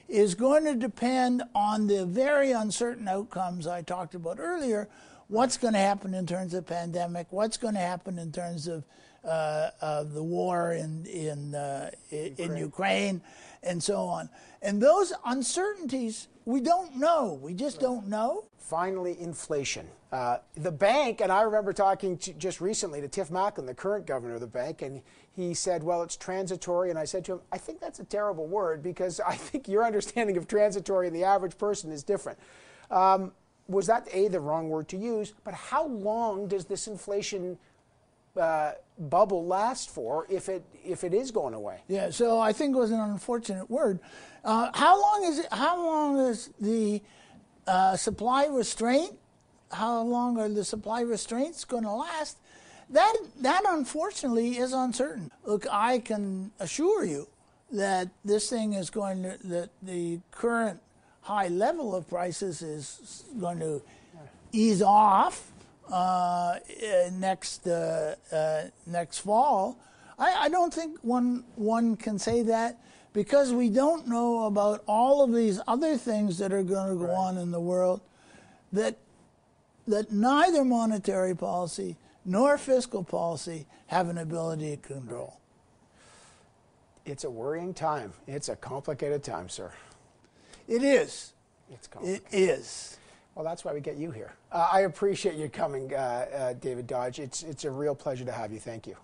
[0.08, 4.88] is going to depend on the very uncertain outcomes I talked about earlier.
[5.28, 7.28] What's going to happen in terms of pandemic?
[7.30, 8.84] What's going to happen in terms of
[9.22, 12.56] uh, of the war in in uh, in Ukraine.
[12.56, 13.22] Ukraine,
[13.62, 14.28] and so on?
[14.62, 17.38] And those uncertainties we don't know.
[17.40, 18.46] We just don't know.
[18.58, 19.86] Finally, inflation.
[20.12, 24.06] Uh, the bank, and I remember talking to, just recently to Tiff Macklem, the current
[24.06, 26.90] governor of the bank, and he said, well, it's transitory.
[26.90, 29.84] And I said to him, I think that's a terrible word because I think your
[29.84, 32.38] understanding of transitory and the average person is different.
[32.90, 33.32] Um,
[33.68, 35.32] was that, A, the wrong word to use?
[35.44, 37.56] But how long does this inflation
[38.36, 41.82] uh, bubble last for if it, if it is going away?
[41.86, 44.00] Yeah, so I think it was an unfortunate word.
[44.44, 45.46] Uh, how long is it?
[45.52, 47.00] How long is the
[47.68, 49.19] uh, supply restraint?
[49.70, 52.38] How long are the supply restraints going to last?
[52.90, 55.30] That that unfortunately is uncertain.
[55.44, 57.28] Look, I can assure you
[57.70, 60.80] that this thing is going to that the current
[61.22, 63.80] high level of prices is going to
[64.52, 65.52] ease off
[65.92, 69.78] uh, eh, next uh, uh, next fall.
[70.18, 72.78] I, I don't think one one can say that
[73.12, 77.12] because we don't know about all of these other things that are going to go
[77.12, 78.00] on in the world
[78.72, 78.96] that
[79.90, 85.38] that neither monetary policy nor fiscal policy have an ability to control.
[87.04, 88.12] It's a worrying time.
[88.26, 89.72] It's a complicated time, sir.
[90.68, 91.32] It is.
[91.70, 92.22] It's complicated.
[92.30, 92.98] It is.
[93.34, 94.32] Well, that's why we get you here.
[94.52, 97.18] Uh, I appreciate you coming, uh, uh, David Dodge.
[97.18, 98.60] It's, it's a real pleasure to have you.
[98.60, 98.96] Thank you.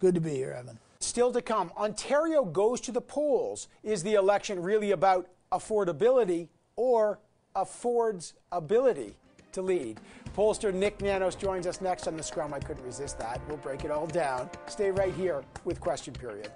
[0.00, 0.78] Good to be here, Evan.
[1.00, 3.68] Still to come, Ontario goes to the polls.
[3.82, 7.20] Is the election really about affordability or
[7.54, 9.14] affords ability
[9.56, 10.00] to lead?
[10.36, 12.54] Pollster Nick Nanos joins us next on the Scrum.
[12.54, 13.40] I couldn't resist that.
[13.48, 14.48] We'll break it all down.
[14.68, 16.52] Stay right here with Question Period.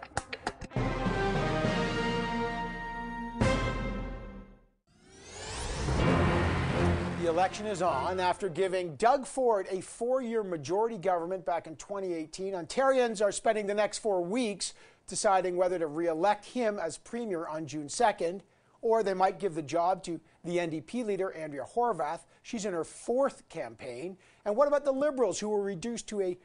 [7.20, 8.20] The election is on.
[8.20, 13.66] After giving Doug Ford a four year majority government back in 2018, Ontarians are spending
[13.66, 14.74] the next four weeks
[15.06, 18.40] deciding whether to re elect him as Premier on June 2nd,
[18.82, 22.20] or they might give the job to the NDP leader, Andrea Horwath.
[22.42, 24.16] She's in her fourth campaign.
[24.44, 26.38] And what about the Liberals, who were reduced to a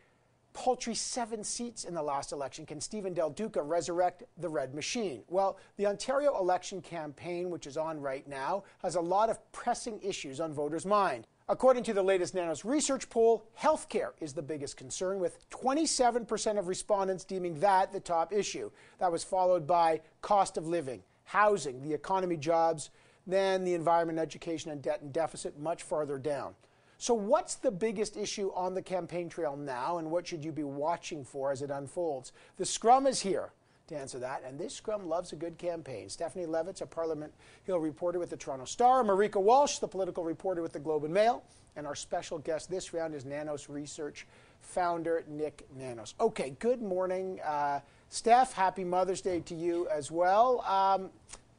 [0.55, 2.65] paltry seven seats in the last election.
[2.65, 5.21] Can Stephen Del Duca resurrect the red machine?
[5.27, 9.99] Well, the Ontario election campaign, which is on right now, has a lot of pressing
[10.01, 11.27] issues on voters' mind.
[11.47, 16.67] According to the latest Nanos research poll, healthcare is the biggest concern, with 27% of
[16.67, 18.71] respondents deeming that the top issue.
[18.97, 22.89] That was followed by cost of living, housing, the economy, jobs,
[23.27, 26.55] then the environment, education, and debt and deficit much farther down.
[26.97, 30.63] So, what's the biggest issue on the campaign trail now, and what should you be
[30.63, 32.31] watching for as it unfolds?
[32.57, 33.51] The scrum is here
[33.87, 36.09] to answer that, and this scrum loves a good campaign.
[36.09, 37.33] Stephanie Levitz, a Parliament
[37.63, 41.13] Hill reporter with the Toronto Star, Marieke Walsh, the political reporter with the Globe and
[41.13, 41.43] Mail,
[41.75, 44.25] and our special guest this round is Nanos Research
[44.61, 46.15] founder Nick Nanos.
[46.19, 48.53] Okay, good morning, uh, Steph.
[48.53, 50.61] Happy Mother's Day to you as well.
[50.61, 51.09] Um,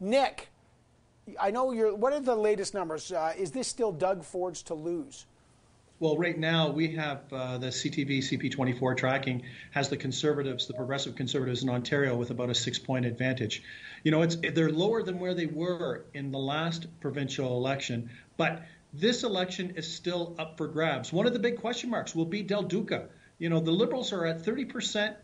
[0.01, 0.49] Nick,
[1.41, 1.95] I know you're.
[1.95, 3.11] What are the latest numbers?
[3.11, 5.27] Uh, is this still Doug Ford's to lose?
[5.99, 11.17] Well, right now we have uh, the CTV CP24 tracking has the conservatives, the progressive
[11.17, 13.63] conservatives in Ontario, with about a six-point advantage.
[14.05, 18.63] You know, it's they're lower than where they were in the last provincial election, but
[18.93, 21.15] this election is still up for grabs.
[21.15, 23.09] One of the big question marks will be Del Duca.
[23.39, 25.17] You know, the Liberals are at 30 percent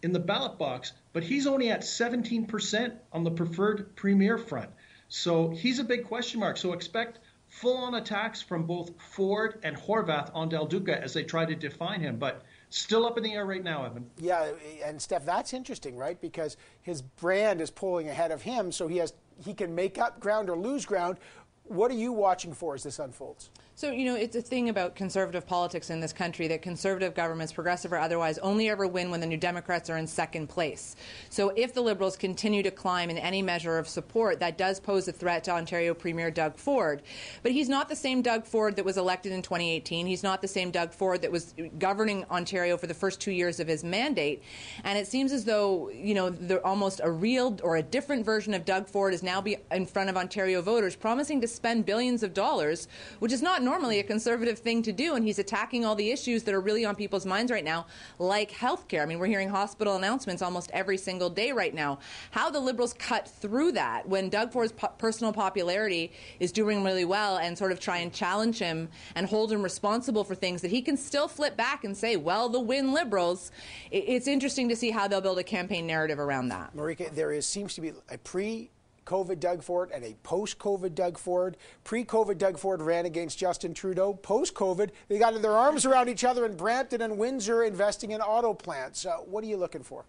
[0.00, 4.70] in the ballot box, but he's only at 17 percent on the preferred premier front.
[5.10, 6.56] So he's a big question mark.
[6.56, 7.18] So expect
[7.48, 11.54] full on attacks from both Ford and Horwath on Del Duca as they try to
[11.54, 12.16] define him.
[12.16, 14.08] But still up in the air right now, Evan.
[14.18, 14.52] Yeah,
[14.84, 16.18] and Steph, that's interesting, right?
[16.20, 19.12] Because his brand is pulling ahead of him, so he has
[19.44, 21.18] he can make up ground or lose ground.
[21.64, 23.50] What are you watching for as this unfolds?
[23.80, 27.50] So, you know, it's a thing about conservative politics in this country that conservative governments,
[27.50, 30.96] progressive or otherwise, only ever win when the New Democrats are in second place.
[31.30, 35.08] So, if the Liberals continue to climb in any measure of support, that does pose
[35.08, 37.00] a threat to Ontario Premier Doug Ford.
[37.42, 40.06] But he's not the same Doug Ford that was elected in 2018.
[40.06, 43.60] He's not the same Doug Ford that was governing Ontario for the first two years
[43.60, 44.42] of his mandate.
[44.84, 48.66] And it seems as though, you know, almost a real or a different version of
[48.66, 52.34] Doug Ford is now be in front of Ontario voters, promising to spend billions of
[52.34, 52.86] dollars,
[53.20, 56.42] which is not normally a conservative thing to do, and he's attacking all the issues
[56.42, 57.86] that are really on people's minds right now,
[58.18, 59.00] like healthcare.
[59.00, 62.00] I mean, we're hearing hospital announcements almost every single day right now.
[62.32, 67.04] How the Liberals cut through that when Doug Ford's po- personal popularity is doing really
[67.04, 70.72] well and sort of try and challenge him and hold him responsible for things that
[70.72, 73.52] he can still flip back and say, well, the win Liberals.
[73.92, 76.74] It's interesting to see how they'll build a campaign narrative around that.
[76.74, 78.70] Marieke, there is seems to be a pre
[79.10, 81.56] COVID Doug Ford and a post COVID Doug Ford.
[81.82, 84.14] Pre COVID Doug Ford ran against Justin Trudeau.
[84.14, 88.20] Post COVID, they got their arms around each other in Brampton and Windsor investing in
[88.20, 89.04] auto plants.
[89.04, 90.04] Uh, what are you looking for?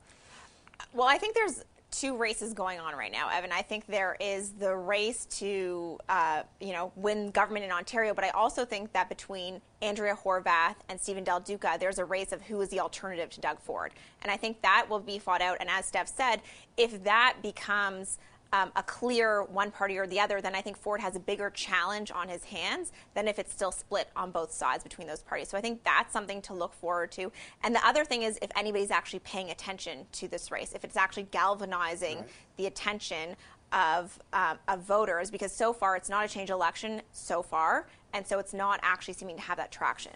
[0.94, 3.52] Well, I think there's two races going on right now, Evan.
[3.52, 8.24] I think there is the race to, uh, you know, win government in Ontario, but
[8.24, 12.42] I also think that between Andrea Horwath and Stephen Del Duca, there's a race of
[12.44, 15.58] who is the alternative to Doug Ford, and I think that will be fought out.
[15.60, 16.42] And as Steph said,
[16.78, 18.18] if that becomes
[18.54, 21.50] um, a clear one party or the other, then I think Ford has a bigger
[21.50, 25.50] challenge on his hands than if it's still split on both sides between those parties.
[25.50, 27.32] So I think that's something to look forward to.
[27.64, 30.98] And the other thing is if anybody's actually paying attention to this race, if it's
[30.98, 32.30] actually galvanizing right.
[32.58, 33.36] the attention
[33.72, 38.28] of, um, of voters, because so far it's not a change election so far, and
[38.28, 40.12] so it's not actually seeming to have that traction.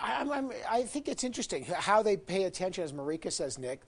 [0.00, 3.82] I, I, think it's interesting how they pay attention, as Marieke says, Nick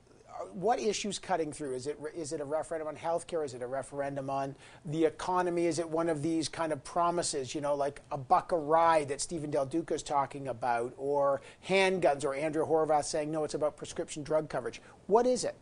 [0.52, 1.74] what issues cutting through?
[1.74, 3.44] Is it is it a referendum on healthcare?
[3.44, 5.66] Is it a referendum on the economy?
[5.66, 9.08] Is it one of these kind of promises, you know, like a buck a ride
[9.08, 13.54] that Stephen Del Duca is talking about, or handguns, or Andrea Horwath saying no, it's
[13.54, 14.80] about prescription drug coverage?
[15.06, 15.54] What is it?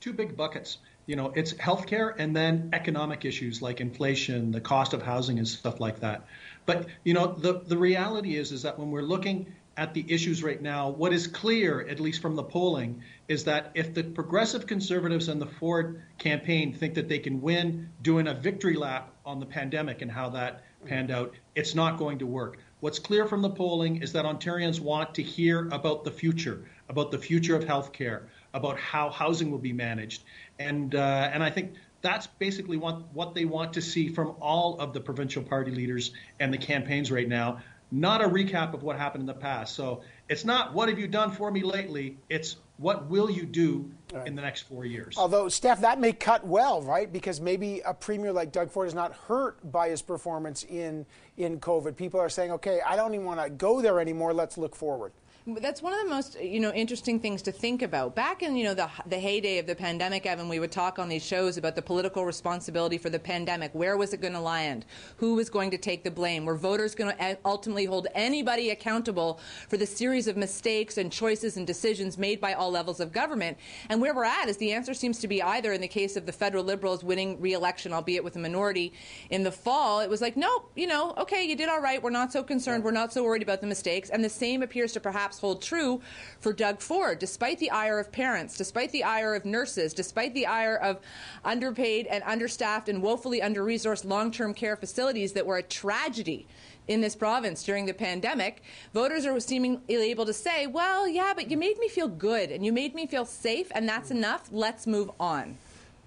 [0.00, 0.78] Two big buckets.
[1.06, 5.48] You know, it's healthcare and then economic issues like inflation, the cost of housing, and
[5.48, 6.26] stuff like that.
[6.66, 10.42] But you know, the the reality is is that when we're looking at the issues
[10.42, 14.66] right now, what is clear, at least from the polling, is that if the progressive
[14.66, 19.40] conservatives and the Ford campaign think that they can win doing a victory lap on
[19.40, 22.58] the pandemic and how that panned out, it's not going to work.
[22.80, 27.10] What's clear from the polling is that Ontarians want to hear about the future, about
[27.10, 30.24] the future of healthcare, about how housing will be managed,
[30.58, 34.78] and uh, and I think that's basically what what they want to see from all
[34.78, 37.60] of the provincial party leaders and the campaigns right now
[37.90, 39.74] not a recap of what happened in the past.
[39.74, 43.90] So it's not what have you done for me lately, it's what will you do
[44.12, 44.26] right.
[44.26, 45.16] in the next four years.
[45.18, 47.12] Although, Steph, that may cut well, right?
[47.12, 51.04] Because maybe a premier like Doug Ford is not hurt by his performance in,
[51.36, 51.96] in COVID.
[51.96, 55.12] People are saying, okay, I don't even want to go there anymore, let's look forward.
[55.54, 58.14] That's one of the most you know interesting things to think about.
[58.14, 61.08] Back in you know the the heyday of the pandemic, Evan, we would talk on
[61.08, 63.74] these shows about the political responsibility for the pandemic.
[63.74, 64.86] Where was it going to land?
[65.16, 66.44] Who was going to take the blame?
[66.44, 71.10] Were voters going to eh, ultimately hold anybody accountable for the series of mistakes and
[71.10, 73.58] choices and decisions made by all levels of government?
[73.88, 76.26] And where we're at is the answer seems to be either in the case of
[76.26, 78.92] the federal Liberals winning re-election, albeit with a minority
[79.30, 82.02] in the fall, it was like, nope, you know, okay, you did all right.
[82.02, 82.84] We're not so concerned.
[82.84, 84.10] We're not so worried about the mistakes.
[84.10, 86.00] And the same appears to perhaps hold true
[86.38, 90.46] for Doug Ford, despite the ire of parents, despite the ire of nurses, despite the
[90.46, 91.00] ire of
[91.44, 96.46] underpaid and understaffed and woefully under resourced long term care facilities that were a tragedy
[96.88, 98.62] in this province during the pandemic,
[98.92, 102.64] voters are seemingly able to say, well, yeah, but you made me feel good and
[102.64, 104.48] you made me feel safe, and that's enough.
[104.50, 105.56] Let's move on.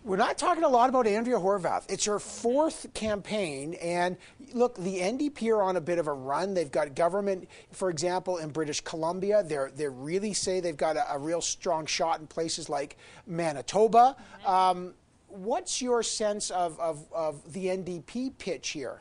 [0.06, 1.86] We're not talking a lot about Andrea Horwath.
[1.88, 4.18] It's her fourth campaign, and
[4.54, 6.54] look, the NDP are on a bit of a run.
[6.54, 9.44] They've got government, for example, in British Columbia.
[9.44, 12.98] They're they really say they've got a, a, real strong shot in places like
[13.28, 14.18] Manitoba.
[14.46, 14.94] Um,
[15.30, 19.00] what's your sense of, of, of the NDP pitch here?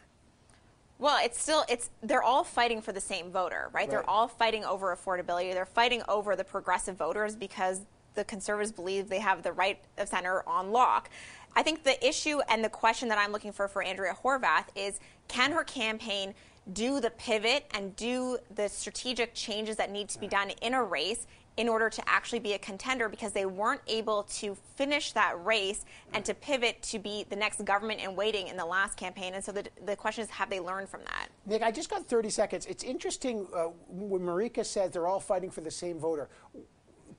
[1.01, 3.75] Well, it's still it's they're all fighting for the same voter, right?
[3.75, 3.91] right?
[3.91, 5.53] They're all fighting over affordability.
[5.53, 7.81] They're fighting over the progressive voters because
[8.15, 11.11] the conservatives believe they have the right of center on lock.
[11.55, 15.01] I think the issue and the question that I'm looking for for Andrea Horwath is
[15.29, 16.35] can her campaign
[16.73, 20.83] do the pivot and do the strategic changes that need to be done in a
[20.83, 25.35] race in order to actually be a contender because they weren't able to finish that
[25.45, 25.85] race
[26.15, 29.35] and to pivot to be the next government in waiting in the last campaign.
[29.35, 31.29] And so the, the question is, have they learned from that?
[31.45, 32.67] Nick, I just got 30 seconds.
[32.67, 36.31] It's interesting uh, when Marieke says they're all fighting for the same voter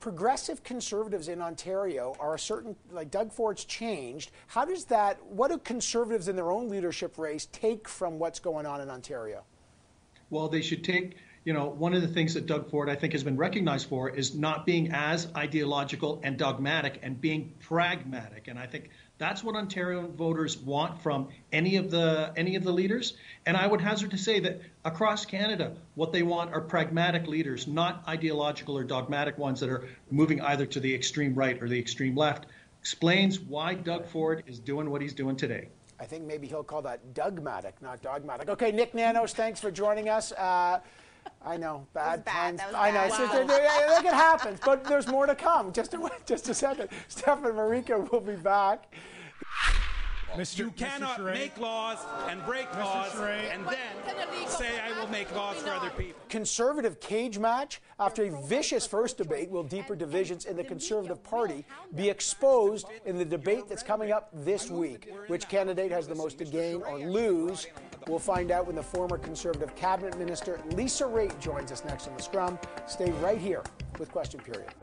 [0.04, 4.32] progressive conservatives in Ontario are a certain, like Doug Ford's changed.
[4.48, 8.66] How does that, what do conservatives in their own leadership race take from what's going
[8.66, 9.46] on in Ontario?
[10.30, 13.14] Well, they should take, you know, one of the things that Doug Ford, I think,
[13.14, 18.50] has been recognized for is not being as ideological and dogmatic and being pragmatic.
[18.50, 18.90] And I think
[19.24, 23.16] that's what Ontario voters want from any of the any of the leaders.
[23.46, 27.66] And I would hazard to say that across Canada, what they want are pragmatic leaders,
[27.66, 31.80] not ideological or dogmatic ones that are moving either to the extreme right or the
[31.80, 32.48] extreme left.
[32.82, 35.70] Explains why Doug Ford is doing what he's doing today.
[36.02, 38.50] I think maybe he'll call that Dougmatic, not dogmatic.
[38.50, 40.34] Okay, Nick Nanos, thanks for joining us.
[40.34, 40.82] Uh,
[41.46, 42.58] I know, bad, bad.
[42.58, 42.74] puns.
[42.76, 43.08] I know.
[43.08, 43.32] Wow.
[43.32, 45.74] So, look, it happens, but there's more to come.
[45.74, 46.90] Just a, just a second.
[47.10, 48.94] Stefan Marieke will be back.
[50.36, 50.58] Mr.
[50.60, 51.34] You cannot Mr.
[51.34, 52.84] make laws and break Mr.
[52.84, 53.16] laws
[53.52, 56.20] and then say I will make laws for other people.
[56.30, 61.66] Conservative cage match after a vicious first debate will deeper divisions in the Conservative Party
[61.96, 65.12] be exposed in the debate that's coming up this week.
[65.28, 67.68] Which candidate has the most to gain or lose?
[68.08, 72.18] We'll find out when the former Conservative Cabinet Minister Lisa Raitt joins us next on
[72.18, 72.58] the Scrum.
[72.88, 73.64] Stay right here
[74.00, 74.74] with Question Period.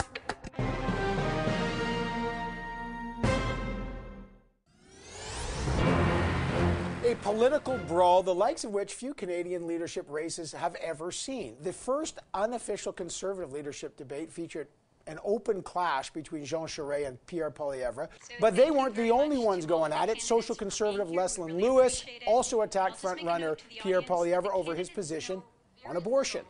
[7.10, 11.56] A political brawl, the likes of which few Canadian leadership races have ever seen.
[11.60, 14.68] The first unofficial Conservative leadership debate featured
[15.08, 18.06] an open clash between Jean Charest and Pierre Poilievre.
[18.22, 20.22] So but they weren't the only ones going at it.
[20.22, 25.42] Social conservative Leslyn Lewis also attacked frontrunner Pierre Poilievre over his position
[25.84, 26.44] on abortion.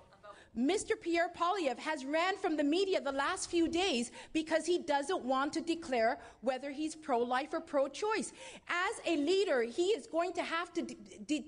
[0.56, 1.00] Mr.
[1.00, 5.52] Pierre Poilievre has ran from the media the last few days because he doesn't want
[5.52, 8.32] to declare whether he's pro-life or pro-choice.
[8.68, 10.96] As a leader, he is going to have to de-
[11.26, 11.46] de-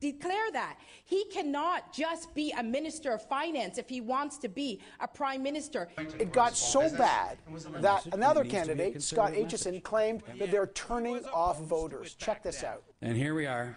[0.00, 0.78] declare that.
[1.06, 5.42] He cannot just be a minister of finance if he wants to be a prime
[5.42, 5.88] minister.
[6.18, 7.38] It got so bad
[7.80, 12.12] that another candidate, Scott Aitchison, claimed that they're turning off voters.
[12.14, 12.82] Check this out.
[13.00, 13.74] And here we are,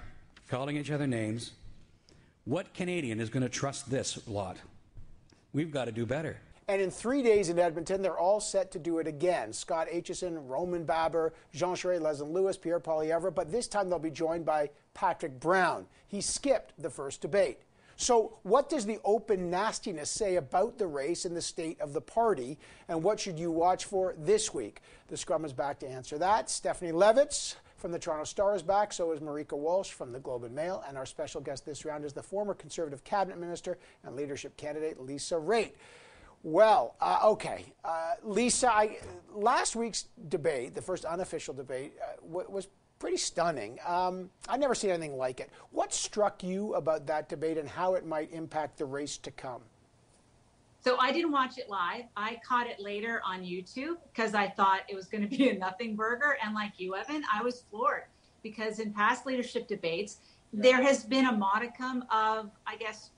[0.49, 1.51] calling each other names,
[2.47, 4.57] what Canadian is going to trust this lot?
[5.51, 6.37] We've got to do better.
[6.69, 9.51] And in three days in Edmonton, they're all set to do it again.
[9.53, 14.09] Scott Aitchison, Roman Baber, Jean Charest, Leslyn Lewis, Pierre Poilievre, but this time they'll be
[14.09, 15.85] joined by Patrick Brown.
[16.07, 17.59] He skipped the first debate.
[17.99, 22.01] So, what does the open nastiness say about the race and the state of the
[22.01, 22.59] party?
[22.87, 24.81] And what should you watch for this week?
[25.07, 26.49] The scrum is back to answer that.
[26.49, 30.43] Stephanie Levitz from the Toronto Star is back, so is Marieke Walsh from the Globe
[30.43, 34.15] and Mail, and our special guest this round is the former Conservative cabinet minister and
[34.15, 35.73] leadership candidate Lisa Raitt.
[36.43, 38.71] Well, uh, okay, uh, Lisa.
[38.73, 38.97] I,
[39.33, 42.67] last week's debate, the first unofficial debate, uh, w- was
[42.99, 43.79] pretty stunning.
[43.85, 45.51] Um, I've never seen anything like it.
[45.71, 49.61] What struck you about that debate and how it might impact the race to come?
[50.87, 52.05] So I didn't watch it live.
[52.15, 55.53] I caught it later on YouTube because I thought it was going to be a
[55.53, 56.37] nothing burger.
[56.41, 58.03] And like you, Evan, I was floored
[58.41, 60.19] because in past leadership debates,
[60.53, 63.09] there has been a modicum of, I guess,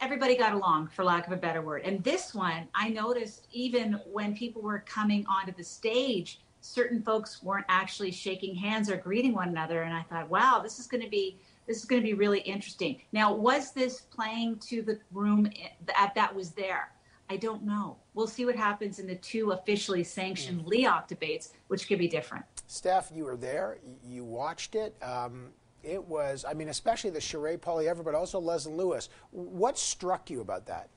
[0.00, 1.82] everybody got along, for lack of a better word.
[1.84, 7.42] And this one, I noticed even when people were coming onto the stage, certain folks
[7.42, 9.82] weren't actually shaking hands or greeting one another.
[9.82, 11.36] And I thought, wow, this is going to be
[11.66, 13.00] this is going to be really interesting.
[13.12, 15.48] Now, was this playing to the room
[15.86, 16.90] that that was there?
[17.30, 17.96] I don't know.
[18.14, 20.68] We'll see what happens in the two officially sanctioned mm.
[20.68, 22.44] LEOC debates, which could be different.
[22.66, 23.78] Steph, you were there.
[24.04, 24.96] You watched it.
[25.02, 25.50] Um,
[25.82, 29.08] it was, I mean, especially the Charest Poilievre, but also Leslyn Lewis.
[29.30, 30.88] What struck you about that?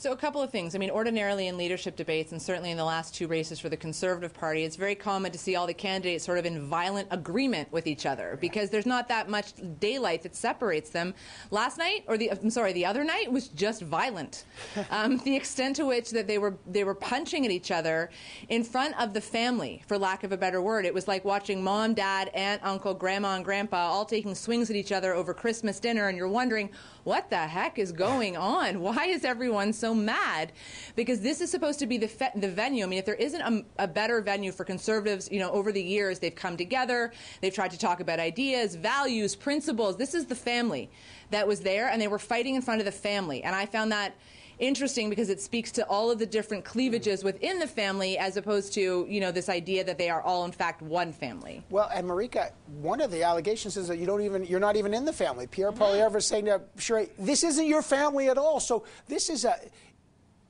[0.00, 0.74] So, a couple of things.
[0.74, 3.76] I mean, ordinarily in leadership debates, and certainly in the last two races for the
[3.76, 7.70] Conservative Party, it's very common to see all the candidates sort of in violent agreement
[7.70, 11.12] with each other because there's not that much daylight that separates them.
[11.50, 14.44] Last night, or the I'm sorry, the other night was just violent.
[14.90, 18.08] um, the extent to which that they were they were punching at each other
[18.48, 20.86] in front of the family, for lack of a better word.
[20.86, 24.76] It was like watching mom, dad, aunt, uncle, grandma, and grandpa all taking swings at
[24.76, 26.70] each other over Christmas dinner, and you're wondering
[27.04, 28.80] what the heck is going on?
[28.80, 30.52] Why is everyone so mad?
[30.96, 32.84] Because this is supposed to be the, fe- the venue.
[32.84, 35.82] I mean, if there isn't a, a better venue for conservatives, you know, over the
[35.82, 39.96] years, they've come together, they've tried to talk about ideas, values, principles.
[39.96, 40.90] This is the family
[41.30, 43.42] that was there, and they were fighting in front of the family.
[43.42, 44.14] And I found that
[44.60, 48.72] interesting because it speaks to all of the different cleavages within the family as opposed
[48.74, 51.64] to, you know, this idea that they are all in fact one family.
[51.70, 54.94] Well, and Marieke, one of the allegations is that you don't even you're not even
[54.94, 55.46] in the family.
[55.46, 55.82] Pierre mm-hmm.
[55.82, 58.60] Poilievre is saying to Charest, this isn't your family at all.
[58.60, 59.56] So this is a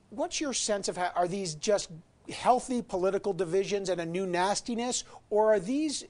[0.09, 1.89] what's your sense of how are these just
[2.29, 6.05] healthy political divisions and a new nastiness or are these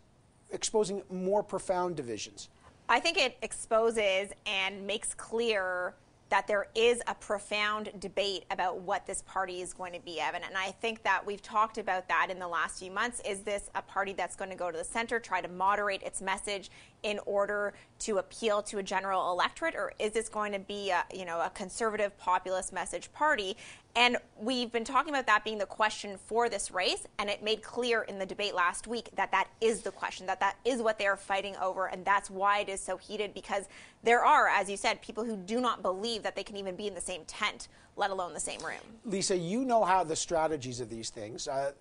[0.52, 2.49] exposing more profound divisions?
[2.89, 5.93] I think it exposes and makes clear
[6.32, 10.41] that there is a profound debate about what this party is going to be, Evan.
[10.43, 13.21] And I think that we've talked about that in the last few months.
[13.27, 16.21] Is this a party that's going to go to the center, try to moderate its
[16.21, 16.71] message
[17.04, 21.04] in order to appeal to a general electorate, or is this going to be a,
[21.14, 23.56] you know, a conservative populist message party?
[23.95, 27.62] And we've been talking about that being the question for this race, and it made
[27.62, 30.97] clear in the debate last week that that is the question, that that is what
[30.97, 33.66] they are fighting over, and that's why it is so heated because
[34.04, 36.88] there are, as you said, people who do not believe that they can even be
[36.88, 38.80] in the same tent, let alone the same room.
[39.06, 41.47] Lisa, you know how the strategies of these things.
[41.47, 41.72] Uh,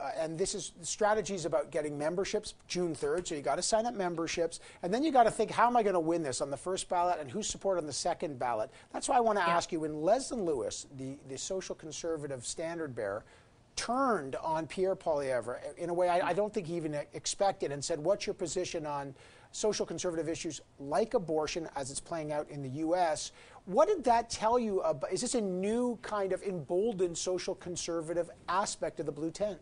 [0.00, 3.28] uh, and this is strategies about getting memberships June 3rd.
[3.28, 5.76] So you got to sign up memberships, and then you got to think, how am
[5.76, 8.38] I going to win this on the first ballot, and who's support on the second
[8.38, 8.70] ballot?
[8.92, 9.56] That's why I want to yeah.
[9.56, 13.24] ask you: when Leslyn Lewis, the the social conservative standard bearer,
[13.76, 17.84] turned on Pierre Poilievre in a way I, I don't think he even expected, and
[17.84, 19.14] said, "What's your position on?"
[19.54, 23.30] social conservative issues like abortion as it's playing out in the U.S.
[23.66, 25.12] What did that tell you about?
[25.12, 29.60] Is this a new kind of emboldened social conservative aspect of the blue tent?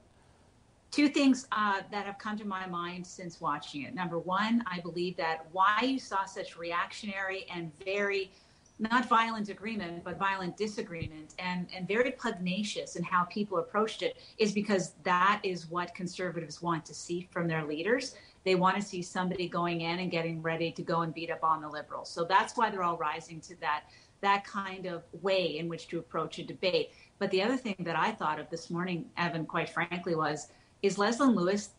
[0.92, 3.94] Two things uh, that have come to my mind since watching it.
[3.94, 8.30] Number one, I believe that why you saw such reactionary and very
[8.78, 14.16] not violent agreement, but violent disagreement and, and very pugnacious in how people approached it
[14.38, 18.16] is because that is what conservatives want to see from their leaders.
[18.44, 21.44] They want to see somebody going in and getting ready to go and beat up
[21.44, 22.10] on the liberals.
[22.10, 23.84] So that's why they're all rising to that
[24.20, 26.92] that kind of way in which to approach a debate.
[27.18, 30.46] But the other thing that I thought of this morning, Evan, quite frankly, was
[30.82, 31.70] is Leslyn Lewis'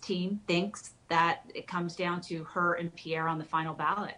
[0.00, 4.16] team thinks that it comes down to her and Pierre on the final ballot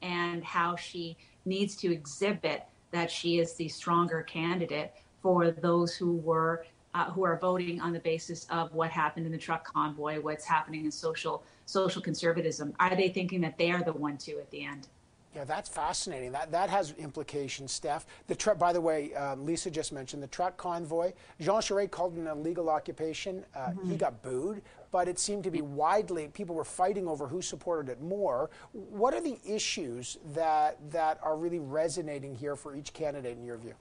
[0.00, 6.16] and how she needs to exhibit that she is the stronger candidate for those who
[6.16, 6.64] were
[6.94, 10.44] uh, who are voting on the basis of what happened in the truck convoy, what's
[10.44, 12.74] happening in social social conservatism.
[12.80, 14.88] Are they thinking that they are the one two at the end?
[15.34, 16.30] Yeah, that's fascinating.
[16.32, 18.06] That that has implications, Steph.
[18.26, 21.12] The truck, by the way, um, Lisa just mentioned the truck convoy.
[21.40, 23.44] Jean Charest called it an illegal occupation.
[23.54, 23.90] Uh, mm-hmm.
[23.90, 24.60] He got booed,
[24.90, 26.28] but it seemed to be widely.
[26.28, 28.50] People were fighting over who supported it more.
[28.72, 33.56] What are the issues that that are really resonating here for each candidate in your
[33.56, 33.74] view?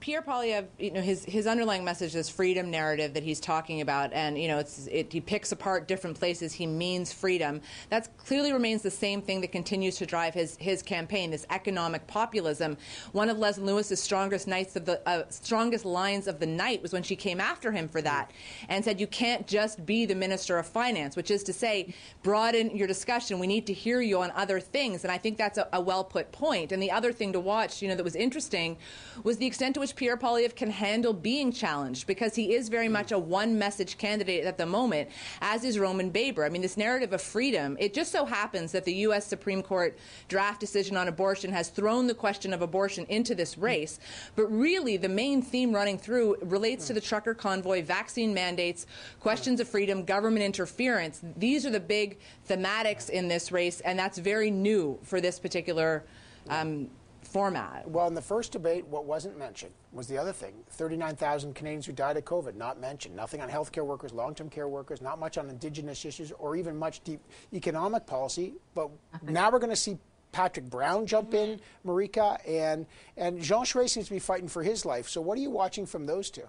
[0.00, 4.12] Pierre Poilievre, you know, his his underlying message, this freedom narrative that he's talking about,
[4.12, 6.52] and you know, it's it, he picks apart different places.
[6.52, 7.60] He means freedom.
[7.90, 11.30] That clearly remains the same thing that continues to drive his his campaign.
[11.30, 12.76] This economic populism.
[13.12, 16.92] One of Leslyn Lewis's strongest nights of the uh, strongest lines of the night was
[16.92, 18.30] when she came after him for that,
[18.68, 22.76] and said, "You can't just be the minister of finance," which is to say, broaden
[22.76, 23.40] your discussion.
[23.40, 26.04] We need to hear you on other things, and I think that's a, a well
[26.04, 26.70] put point.
[26.70, 28.76] And the other thing to watch, you know, that was interesting
[29.24, 32.88] was the extent to which Pierre Poilievre can handle being challenged because he is very
[32.88, 35.08] much a one message candidate at the moment,
[35.40, 36.44] as is Roman Baber.
[36.44, 39.24] I mean, this narrative of freedom, it just so happens that the U.S.
[39.24, 44.00] Supreme Court draft decision on abortion has thrown the question of abortion into this race.
[44.34, 48.86] But really, the main theme running through relates to the trucker convoy, vaccine mandates,
[49.20, 51.20] questions of freedom, government interference.
[51.36, 52.18] These are the big
[52.48, 56.02] thematics in this race, and that's very new for this particular
[56.48, 56.88] um,
[57.28, 57.88] format.
[57.88, 61.92] Well, in the first debate, what wasn't mentioned was the other thing 39,000 Canadians who
[61.92, 63.14] died of COVID, not mentioned.
[63.14, 66.76] Nothing on healthcare workers, long term care workers, not much on Indigenous issues, or even
[66.76, 67.20] much deep
[67.52, 68.54] economic policy.
[68.74, 68.90] But
[69.22, 69.98] now we're going to see
[70.32, 74.84] Patrick Brown jump in, Marieke, and, and Jean Charest seems to be fighting for his
[74.84, 75.08] life.
[75.08, 76.48] So, what are you watching from those two?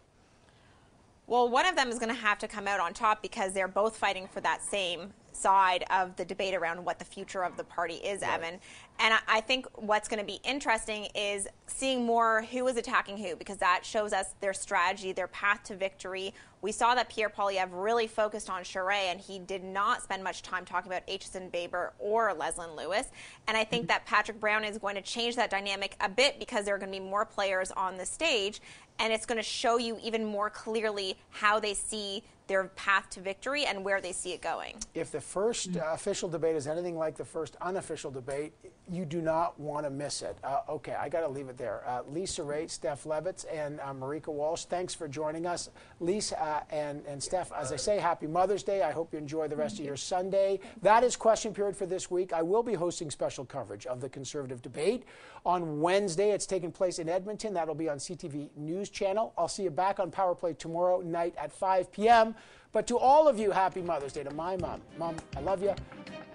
[1.28, 3.68] Well, one of them is going to have to come out on top because they're
[3.68, 7.64] both fighting for that same side of the debate around what the future of the
[7.64, 8.34] party is, right.
[8.34, 8.60] Evan.
[9.00, 13.38] And I think what's going to be interesting is seeing more who is attacking who,
[13.38, 16.34] because that shows us their strategy, their path to victory.
[16.62, 20.42] We saw that Pierre Poilievre really focused on Charest, and he did not spend much
[20.42, 23.08] time talking about Aitchison Baber or Leslyn Lewis.
[23.48, 23.88] And I think mm-hmm.
[23.88, 26.92] that Patrick Brown is going to change that dynamic a bit because there are going
[26.92, 28.60] to be more players on the stage,
[29.00, 33.22] and it's going to show you even more clearly how they see their path to
[33.22, 34.76] victory and where they see it going.
[34.94, 38.52] If the first uh, official debate is anything like the first unofficial debate,
[38.92, 40.38] you do not want to miss it.
[40.44, 41.84] Uh, okay, I got to leave it there.
[41.88, 45.70] Uh, Lisa Raitt, Steph Levitz, and uh, Marieke Walsh, thanks for joining us.
[46.00, 48.82] Lisa uh, and, and Steph, as I say, happy Mother's Day.
[48.82, 50.60] I hope you enjoy the rest of your Sunday.
[50.82, 52.34] That is question period for this week.
[52.34, 55.04] I will be hosting special coverage of the conservative debate
[55.46, 56.32] on Wednesday.
[56.32, 57.54] It's taking place in Edmonton.
[57.54, 59.34] That'll be on CTV News Channel.
[59.38, 62.36] I'll see you back on Power Play tomorrow night at 5 p.m.
[62.72, 64.24] But to all of you, happy Mother's Day.
[64.24, 64.82] To my mom.
[64.98, 65.74] Mom, I love you.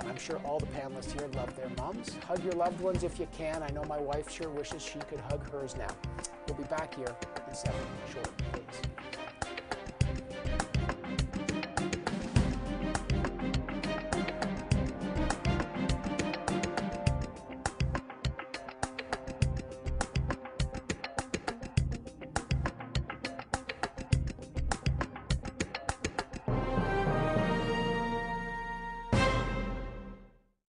[0.00, 2.16] And I'm sure all the panelists here love their moms.
[2.26, 3.62] Hug your loved ones if you can.
[3.62, 5.94] I know my wife sure wishes she could hug hers now.
[6.48, 7.14] We'll be back here
[7.48, 7.80] in seven
[8.12, 8.93] short days.